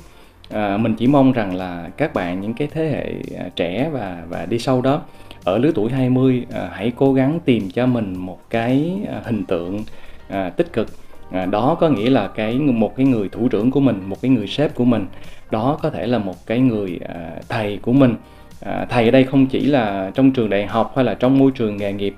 À, 0.50 0.78
mình 0.78 0.96
chỉ 0.96 1.08
mong 1.08 1.32
rằng 1.32 1.56
là 1.56 1.90
các 1.98 2.14
bạn 2.14 2.42
những 2.42 2.54
cái 2.54 2.68
thế 2.72 2.86
hệ 2.90 3.14
à, 3.40 3.50
trẻ 3.56 3.90
và 3.94 4.24
và 4.30 4.46
đi 4.46 4.60
sau 4.60 4.82
đó 4.82 5.02
ở 5.44 5.58
lứa 5.58 5.72
tuổi 5.76 5.92
20 5.92 6.46
à, 6.54 6.70
hãy 6.74 6.92
cố 6.96 7.14
gắng 7.14 7.40
tìm 7.46 7.70
cho 7.72 7.86
mình 7.86 8.16
một 8.18 8.40
cái 8.50 8.98
à, 9.08 9.22
hình 9.24 9.44
tượng 9.46 9.84
à, 10.30 10.50
tích 10.50 10.74
cực 10.74 10.88
à, 11.32 11.46
đó 11.46 11.78
có 11.80 11.90
nghĩa 11.90 12.10
là 12.10 12.28
cái 12.28 12.60
một 12.60 12.96
cái 12.96 13.06
người 13.06 13.30
thủ 13.30 13.48
trưởng 13.48 13.72
của 13.72 13.80
mình 13.80 14.02
một 14.06 14.22
cái 14.22 14.32
người 14.32 14.48
sếp 14.48 14.76
của 14.76 14.86
mình 14.86 15.08
đó 15.52 15.80
có 15.82 15.90
thể 15.90 16.08
là 16.08 16.18
một 16.18 16.36
cái 16.46 16.60
người 16.60 17.00
à, 17.08 17.32
thầy 17.50 17.80
của 17.82 17.94
mình. 17.94 18.16
À, 18.66 18.86
thầy 18.90 19.06
ở 19.06 19.12
đây 19.12 19.24
không 19.24 19.46
chỉ 19.48 19.66
là 19.66 20.12
trong 20.16 20.32
trường 20.32 20.50
đại 20.50 20.66
học 20.66 20.94
hay 20.96 21.06
là 21.06 21.14
trong 21.14 21.40
môi 21.40 21.52
trường 21.52 21.78
nghề 21.78 21.94
nghiệp 21.94 22.16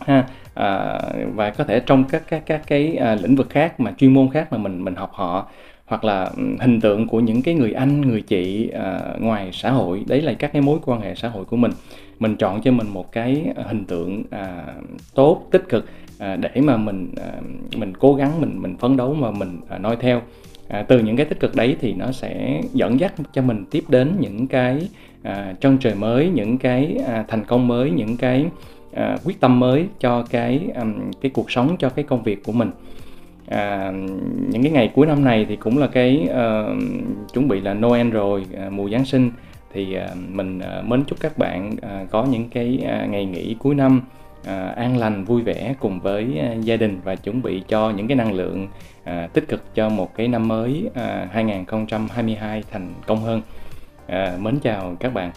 ha 0.00 0.24
à, 0.54 1.00
và 1.34 1.50
có 1.50 1.64
thể 1.64 1.80
trong 1.80 2.04
các 2.04 2.22
các 2.28 2.42
các 2.46 2.62
cái 2.66 2.96
à, 2.96 3.16
lĩnh 3.22 3.36
vực 3.36 3.50
khác 3.50 3.80
mà 3.80 3.92
chuyên 3.98 4.14
môn 4.14 4.30
khác 4.30 4.52
mà 4.52 4.58
mình 4.58 4.84
mình 4.84 4.94
học 4.94 5.10
họ 5.14 5.48
hoặc 5.92 6.04
là 6.04 6.30
ừ, 6.36 6.42
hình 6.60 6.80
tượng 6.80 7.08
của 7.08 7.20
những 7.20 7.42
cái 7.42 7.54
người 7.54 7.72
anh 7.72 8.00
người 8.00 8.20
chị 8.20 8.68
à, 8.68 9.00
ngoài 9.18 9.50
xã 9.52 9.70
hội. 9.70 10.04
Đấy 10.06 10.22
là 10.22 10.32
các 10.32 10.52
cái 10.52 10.62
mối 10.62 10.78
quan 10.84 11.00
hệ 11.00 11.14
xã 11.14 11.28
hội 11.28 11.44
của 11.44 11.56
mình. 11.56 11.72
Mình 12.18 12.36
chọn 12.36 12.62
cho 12.62 12.72
mình 12.72 12.88
một 12.88 13.12
cái 13.12 13.44
à, 13.56 13.64
hình 13.66 13.84
tượng 13.84 14.22
à, 14.30 14.64
tốt 15.14 15.48
tích 15.50 15.68
cực 15.68 15.86
à, 16.18 16.36
để 16.36 16.60
mà 16.60 16.76
mình 16.76 17.14
à, 17.16 17.32
mình 17.76 17.92
cố 17.98 18.14
gắng 18.14 18.40
mình 18.40 18.62
mình 18.62 18.76
phấn 18.76 18.96
đấu 18.96 19.14
mà 19.14 19.30
mình 19.30 19.60
à, 19.68 19.78
noi 19.78 19.96
theo. 19.96 20.22
À, 20.68 20.82
từ 20.82 20.98
những 20.98 21.16
cái 21.16 21.26
tích 21.26 21.40
cực 21.40 21.56
đấy 21.56 21.76
thì 21.80 21.92
nó 21.92 22.12
sẽ 22.12 22.62
dẫn 22.72 23.00
dắt 23.00 23.12
cho 23.32 23.42
mình 23.42 23.64
tiếp 23.70 23.84
đến 23.88 24.12
những 24.20 24.46
cái 24.46 24.88
à, 25.22 25.54
chân 25.60 25.78
trời 25.78 25.94
mới 25.94 26.28
những 26.28 26.58
cái 26.58 26.96
à, 27.06 27.24
thành 27.28 27.44
công 27.44 27.68
mới 27.68 27.90
những 27.90 28.16
cái 28.16 28.46
à, 28.94 29.16
quyết 29.24 29.40
tâm 29.40 29.60
mới 29.60 29.86
cho 30.00 30.22
cái 30.30 30.60
um, 30.74 30.94
cái 31.20 31.30
cuộc 31.30 31.50
sống 31.50 31.76
cho 31.78 31.88
cái 31.88 32.04
công 32.04 32.22
việc 32.22 32.44
của 32.44 32.52
mình 32.52 32.70
à, 33.48 33.90
những 34.48 34.62
cái 34.62 34.72
ngày 34.72 34.92
cuối 34.94 35.06
năm 35.06 35.24
này 35.24 35.46
thì 35.48 35.56
cũng 35.56 35.78
là 35.78 35.86
cái 35.86 36.28
uh, 36.30 36.82
chuẩn 37.32 37.48
bị 37.48 37.60
là 37.60 37.74
Noel 37.74 38.10
rồi 38.10 38.46
uh, 38.66 38.72
mùa 38.72 38.90
Giáng 38.90 39.04
sinh. 39.04 39.30
Thì 39.72 39.96
uh, 39.96 40.16
mình 40.28 40.58
uh, 40.58 40.84
mến 40.84 41.04
chúc 41.04 41.20
các 41.20 41.38
bạn 41.38 41.72
uh, 41.72 42.10
có 42.10 42.24
những 42.24 42.48
cái 42.50 42.78
uh, 42.80 43.10
ngày 43.10 43.24
nghỉ 43.24 43.56
cuối 43.58 43.74
năm 43.74 44.02
uh, 44.40 44.76
an 44.76 44.96
lành 44.96 45.24
vui 45.24 45.42
vẻ 45.42 45.74
cùng 45.80 46.00
với 46.00 46.24
uh, 46.24 46.64
gia 46.64 46.76
đình 46.76 47.00
và 47.04 47.14
chuẩn 47.14 47.42
bị 47.42 47.62
cho 47.68 47.90
những 47.90 48.08
cái 48.08 48.16
năng 48.16 48.32
lượng 48.32 48.68
uh, 49.02 49.32
tích 49.32 49.48
cực 49.48 49.74
cho 49.74 49.88
một 49.88 50.14
cái 50.14 50.28
năm 50.28 50.48
mới 50.48 50.84
uh, 50.86 51.32
2022 51.32 52.62
thành 52.70 52.94
công 53.06 53.22
hơn. 53.22 53.42
Uh, 54.06 54.40
mến 54.40 54.58
chào 54.58 54.96
các 55.00 55.14
bạn. 55.14 55.32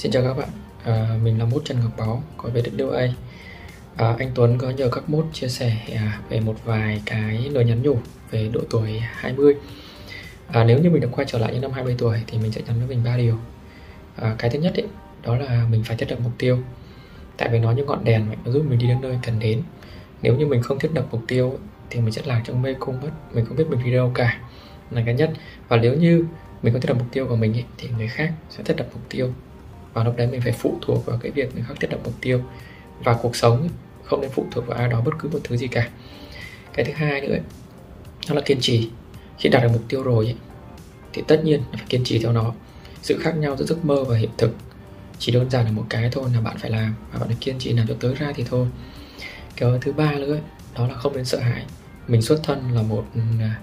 Xin 0.00 0.12
chào 0.12 0.22
các 0.22 0.34
bạn, 0.34 0.48
à, 0.84 1.16
mình 1.22 1.38
là 1.38 1.44
Mút 1.44 1.62
Trần 1.64 1.80
Ngọc 1.80 1.92
Báo, 1.98 2.22
có 2.36 2.48
về 2.54 2.62
được 2.62 2.72
WA 2.76 3.08
à, 4.00 4.14
Anh 4.18 4.30
Tuấn 4.34 4.58
có 4.58 4.70
nhờ 4.70 4.88
các 4.92 5.10
Mốt 5.10 5.24
chia 5.32 5.48
sẻ 5.48 5.76
à, 5.94 6.20
về 6.28 6.40
một 6.40 6.56
vài 6.64 7.02
cái 7.06 7.48
lời 7.52 7.64
nhắn 7.64 7.82
nhủ 7.82 7.98
về 8.30 8.50
độ 8.52 8.60
tuổi 8.70 9.00
20 9.00 9.54
à, 10.46 10.64
Nếu 10.64 10.78
như 10.78 10.90
mình 10.90 11.00
được 11.00 11.08
quay 11.12 11.26
trở 11.30 11.38
lại 11.38 11.52
những 11.52 11.62
năm 11.62 11.72
20 11.72 11.94
tuổi 11.98 12.18
thì 12.26 12.38
mình 12.38 12.52
sẽ 12.52 12.60
nhắn 12.66 12.78
với 12.78 12.88
mình 12.88 13.04
ba 13.04 13.16
điều. 13.16 13.38
À, 14.16 14.34
Cái 14.38 14.50
thứ 14.50 14.58
nhất 14.58 14.74
ấy, 14.74 14.86
đó 15.22 15.36
là 15.36 15.66
mình 15.70 15.84
phải 15.84 15.96
thiết 15.96 16.10
lập 16.10 16.18
mục 16.22 16.32
tiêu. 16.38 16.58
Tại 17.36 17.48
vì 17.52 17.58
nó 17.58 17.72
như 17.72 17.84
ngọn 17.84 18.04
đèn 18.04 18.26
mà 18.28 18.34
nó 18.44 18.52
giúp 18.52 18.64
mình 18.68 18.78
đi 18.78 18.86
đến 18.86 19.00
nơi 19.00 19.18
cần 19.22 19.38
đến. 19.38 19.62
Nếu 20.22 20.36
như 20.36 20.46
mình 20.46 20.62
không 20.62 20.78
thiết 20.78 20.90
lập 20.94 21.06
mục 21.10 21.22
tiêu 21.28 21.58
thì 21.90 22.00
mình 22.00 22.12
sẽ 22.12 22.22
lạc 22.24 22.42
trong 22.44 22.62
mê 22.62 22.74
cung 22.74 23.00
mất 23.00 23.10
Mình 23.32 23.44
không 23.44 23.56
biết 23.56 23.64
mình 23.70 23.84
đi 23.84 23.92
đâu 23.92 24.10
cả. 24.14 24.38
Là 24.90 25.02
cái 25.06 25.14
nhất. 25.14 25.30
Và 25.68 25.76
nếu 25.76 25.94
như 25.94 26.24
mình 26.62 26.74
có 26.74 26.80
thiết 26.80 26.90
lập 26.90 26.96
mục 26.98 27.08
tiêu 27.12 27.26
của 27.26 27.36
mình 27.36 27.52
ấy, 27.52 27.64
thì 27.78 27.88
người 27.96 28.08
khác 28.08 28.32
sẽ 28.50 28.62
thiết 28.62 28.78
lập 28.78 28.86
mục 28.92 29.02
tiêu. 29.08 29.32
Và 29.92 30.04
lúc 30.04 30.16
đấy 30.16 30.26
mình 30.26 30.40
phải 30.40 30.52
phụ 30.52 30.78
thuộc 30.82 31.06
vào 31.06 31.18
cái 31.22 31.30
việc 31.30 31.54
người 31.54 31.64
khác 31.68 31.74
thiết 31.80 31.90
lập 31.90 31.98
mục 32.04 32.14
tiêu. 32.20 32.42
Và 33.04 33.14
cuộc 33.22 33.36
sống 33.36 33.68
không 34.10 34.20
nên 34.20 34.30
phụ 34.30 34.46
thuộc 34.50 34.66
vào 34.66 34.78
ai 34.78 34.88
đó 34.88 35.00
bất 35.00 35.12
cứ 35.18 35.28
một 35.28 35.38
thứ 35.44 35.56
gì 35.56 35.68
cả. 35.68 35.88
Cái 36.72 36.84
thứ 36.84 36.92
hai 36.92 37.20
nữa 37.20 37.36
đó 38.28 38.34
là 38.34 38.40
kiên 38.40 38.60
trì. 38.60 38.88
Khi 39.38 39.48
đạt 39.48 39.62
được 39.62 39.68
mục 39.72 39.82
tiêu 39.88 40.02
rồi 40.02 40.26
ấy, 40.26 40.36
thì 41.12 41.22
tất 41.28 41.44
nhiên 41.44 41.62
phải 41.72 41.82
kiên 41.88 42.04
trì 42.04 42.18
theo 42.18 42.32
nó. 42.32 42.52
Sự 43.02 43.18
khác 43.18 43.36
nhau 43.36 43.56
giữa 43.56 43.64
giấc 43.64 43.84
mơ 43.84 44.04
và 44.04 44.16
hiện 44.16 44.30
thực 44.38 44.54
chỉ 45.18 45.32
đơn 45.32 45.50
giản 45.50 45.64
là 45.64 45.70
một 45.70 45.84
cái 45.90 46.08
thôi 46.12 46.30
là 46.34 46.40
bạn 46.40 46.58
phải 46.58 46.70
làm 46.70 46.94
và 47.12 47.18
bạn 47.18 47.28
phải 47.28 47.36
kiên 47.40 47.58
trì 47.58 47.72
làm 47.72 47.86
cho 47.86 47.94
tới 48.00 48.14
ra 48.14 48.32
thì 48.34 48.44
thôi. 48.50 48.66
Cái 49.56 49.70
thứ 49.80 49.92
ba 49.92 50.12
nữa 50.12 50.32
ấy, 50.32 50.40
đó 50.74 50.86
là 50.86 50.94
không 50.94 51.16
nên 51.16 51.24
sợ 51.24 51.38
hãi. 51.38 51.64
Mình 52.08 52.22
xuất 52.22 52.40
thân 52.42 52.74
là 52.74 52.82
một 52.82 53.04
à, 53.40 53.54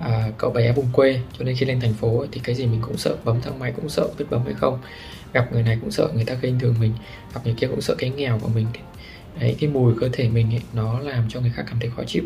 à, 0.00 0.32
cậu 0.38 0.50
bé 0.50 0.72
vùng 0.72 0.88
quê 0.92 1.20
cho 1.38 1.44
nên 1.44 1.56
khi 1.56 1.66
lên 1.66 1.80
thành 1.80 1.94
phố 1.94 2.18
ấy, 2.18 2.28
thì 2.32 2.40
cái 2.44 2.54
gì 2.54 2.66
mình 2.66 2.80
cũng 2.82 2.96
sợ 2.96 3.16
bấm 3.24 3.40
thang 3.40 3.58
máy 3.58 3.72
cũng 3.76 3.88
sợ 3.88 4.08
biết 4.18 4.24
bấm 4.30 4.44
hay 4.44 4.54
không. 4.54 4.78
Gặp 5.32 5.52
người 5.52 5.62
này 5.62 5.78
cũng 5.80 5.90
sợ 5.90 6.08
người 6.14 6.24
ta 6.24 6.34
khinh 6.42 6.58
thường 6.58 6.74
mình 6.80 6.92
gặp 7.34 7.40
người 7.44 7.54
kia 7.58 7.66
cũng 7.66 7.80
sợ 7.80 7.94
cái 7.98 8.10
nghèo 8.10 8.38
của 8.38 8.48
mình 8.48 8.66
đấy 9.40 9.56
cái 9.60 9.70
mùi 9.70 9.94
cơ 10.00 10.08
thể 10.12 10.28
mình 10.28 10.54
ấy, 10.54 10.62
nó 10.72 11.00
làm 11.00 11.24
cho 11.28 11.40
người 11.40 11.52
khác 11.54 11.64
cảm 11.70 11.80
thấy 11.80 11.90
khó 11.96 12.02
chịu. 12.06 12.22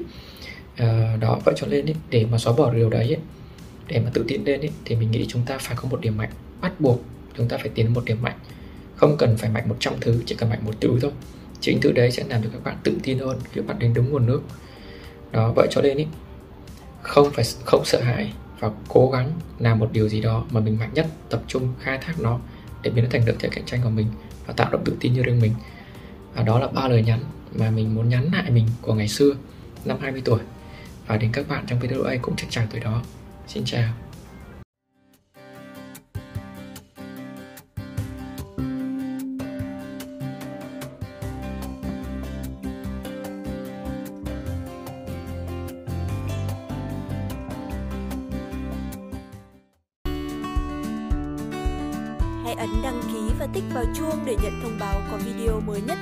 À, 0.77 1.17
đó 1.21 1.41
vậy 1.45 1.55
cho 1.59 1.67
nên 1.67 1.87
ấy, 1.87 1.95
để 2.11 2.27
mà 2.31 2.39
xóa 2.39 2.53
bỏ 2.53 2.73
điều 2.73 2.91
đấy 2.91 3.09
ấy, 3.09 3.21
để 3.89 4.01
mà 4.01 4.11
tự 4.15 4.25
tin 4.29 4.45
lên 4.45 4.61
ấy, 4.61 4.71
thì 4.85 4.97
mình 4.97 5.11
nghĩ 5.11 5.27
chúng 5.29 5.43
ta 5.47 5.59
phải 5.59 5.77
có 5.77 5.89
một 5.89 6.01
điểm 6.01 6.17
mạnh. 6.17 6.31
Bắt 6.61 6.81
buộc 6.81 7.05
chúng 7.37 7.49
ta 7.49 7.59
phải 7.59 7.69
tiến 7.69 7.95
một 7.95 8.05
điểm 8.05 8.23
mạnh. 8.23 8.39
Không 8.97 9.17
cần 9.19 9.37
phải 9.37 9.51
mạnh 9.51 9.69
100 9.69 9.95
thứ 10.01 10.23
chỉ 10.27 10.35
cần 10.35 10.51
mạnh 10.51 10.65
một 10.65 10.75
thứ 10.81 10.99
thôi. 11.03 11.13
Chính 11.61 11.81
thứ 11.81 11.93
đấy 11.93 12.11
sẽ 12.11 12.25
làm 12.29 12.43
cho 12.43 12.49
các 12.53 12.65
bạn 12.65 12.77
tự 12.85 12.93
tin 13.03 13.19
hơn 13.19 13.39
khi 13.53 13.61
bạn 13.61 13.79
đến 13.79 13.95
đúng 13.95 14.11
nguồn 14.11 14.27
nước. 14.27 14.43
Đó 15.33 15.53
vậy 15.57 15.69
cho 15.71 15.83
nên 15.83 15.97
ý 15.97 16.07
không 17.03 17.31
phải 17.31 17.45
không 17.65 17.85
sợ 17.85 18.03
hãi 18.03 18.33
và 18.61 18.71
cố 18.89 19.11
gắng 19.11 19.33
làm 19.59 19.79
một 19.79 19.89
điều 19.93 20.09
gì 20.09 20.21
đó 20.21 20.45
mà 20.51 20.61
mình 20.61 20.79
mạnh 20.79 20.91
nhất 20.95 21.07
tập 21.31 21.43
trung 21.47 21.75
khai 21.81 21.99
thác 21.99 22.21
nó 22.21 22.41
để 22.83 22.91
biến 22.91 23.05
nó 23.05 23.11
thành 23.13 23.27
lợi 23.27 23.37
thế 23.39 23.49
cạnh 23.49 23.65
tranh 23.67 23.81
của 23.85 23.91
mình 23.91 24.07
và 24.47 24.55
tạo 24.57 24.71
động 24.71 24.83
tự 24.85 24.97
tin 25.01 25.13
như 25.13 25.23
riêng 25.23 25.41
mình 25.41 25.53
và 26.35 26.43
đó 26.43 26.59
là 26.59 26.67
ba 26.67 26.88
lời 26.88 27.03
nhắn 27.03 27.21
mà 27.55 27.71
mình 27.71 27.95
muốn 27.95 28.09
nhắn 28.09 28.31
lại 28.33 28.50
mình 28.50 28.67
của 28.83 28.95
ngày 28.95 29.09
xưa, 29.09 29.33
năm 29.85 29.97
20 30.00 30.23
tuổi. 30.25 30.41
Và 31.07 31.17
đến 31.17 31.31
các 31.33 31.49
bạn 31.49 31.64
trong 31.67 31.79
video 31.79 32.03
ấy 32.03 32.19
cũng 32.23 32.37
chắc 32.37 32.47
chắn 32.50 32.67
tuổi 32.71 32.81
đó. 32.81 33.03
Xin 33.47 33.64
chào. 33.67 33.93
Hãy 52.45 52.55
ấn 52.55 52.71
đăng 52.83 53.00
ký 53.03 53.35
và 53.38 53.47
tích 53.53 53.64
vào 53.75 53.85
chuông 53.97 54.25
để 54.26 54.37
nhận 54.43 54.61
thông 54.62 54.79
báo 54.81 55.00
có 55.11 55.17
video 55.17 55.61
mới 55.61 55.81
nhất. 55.81 55.99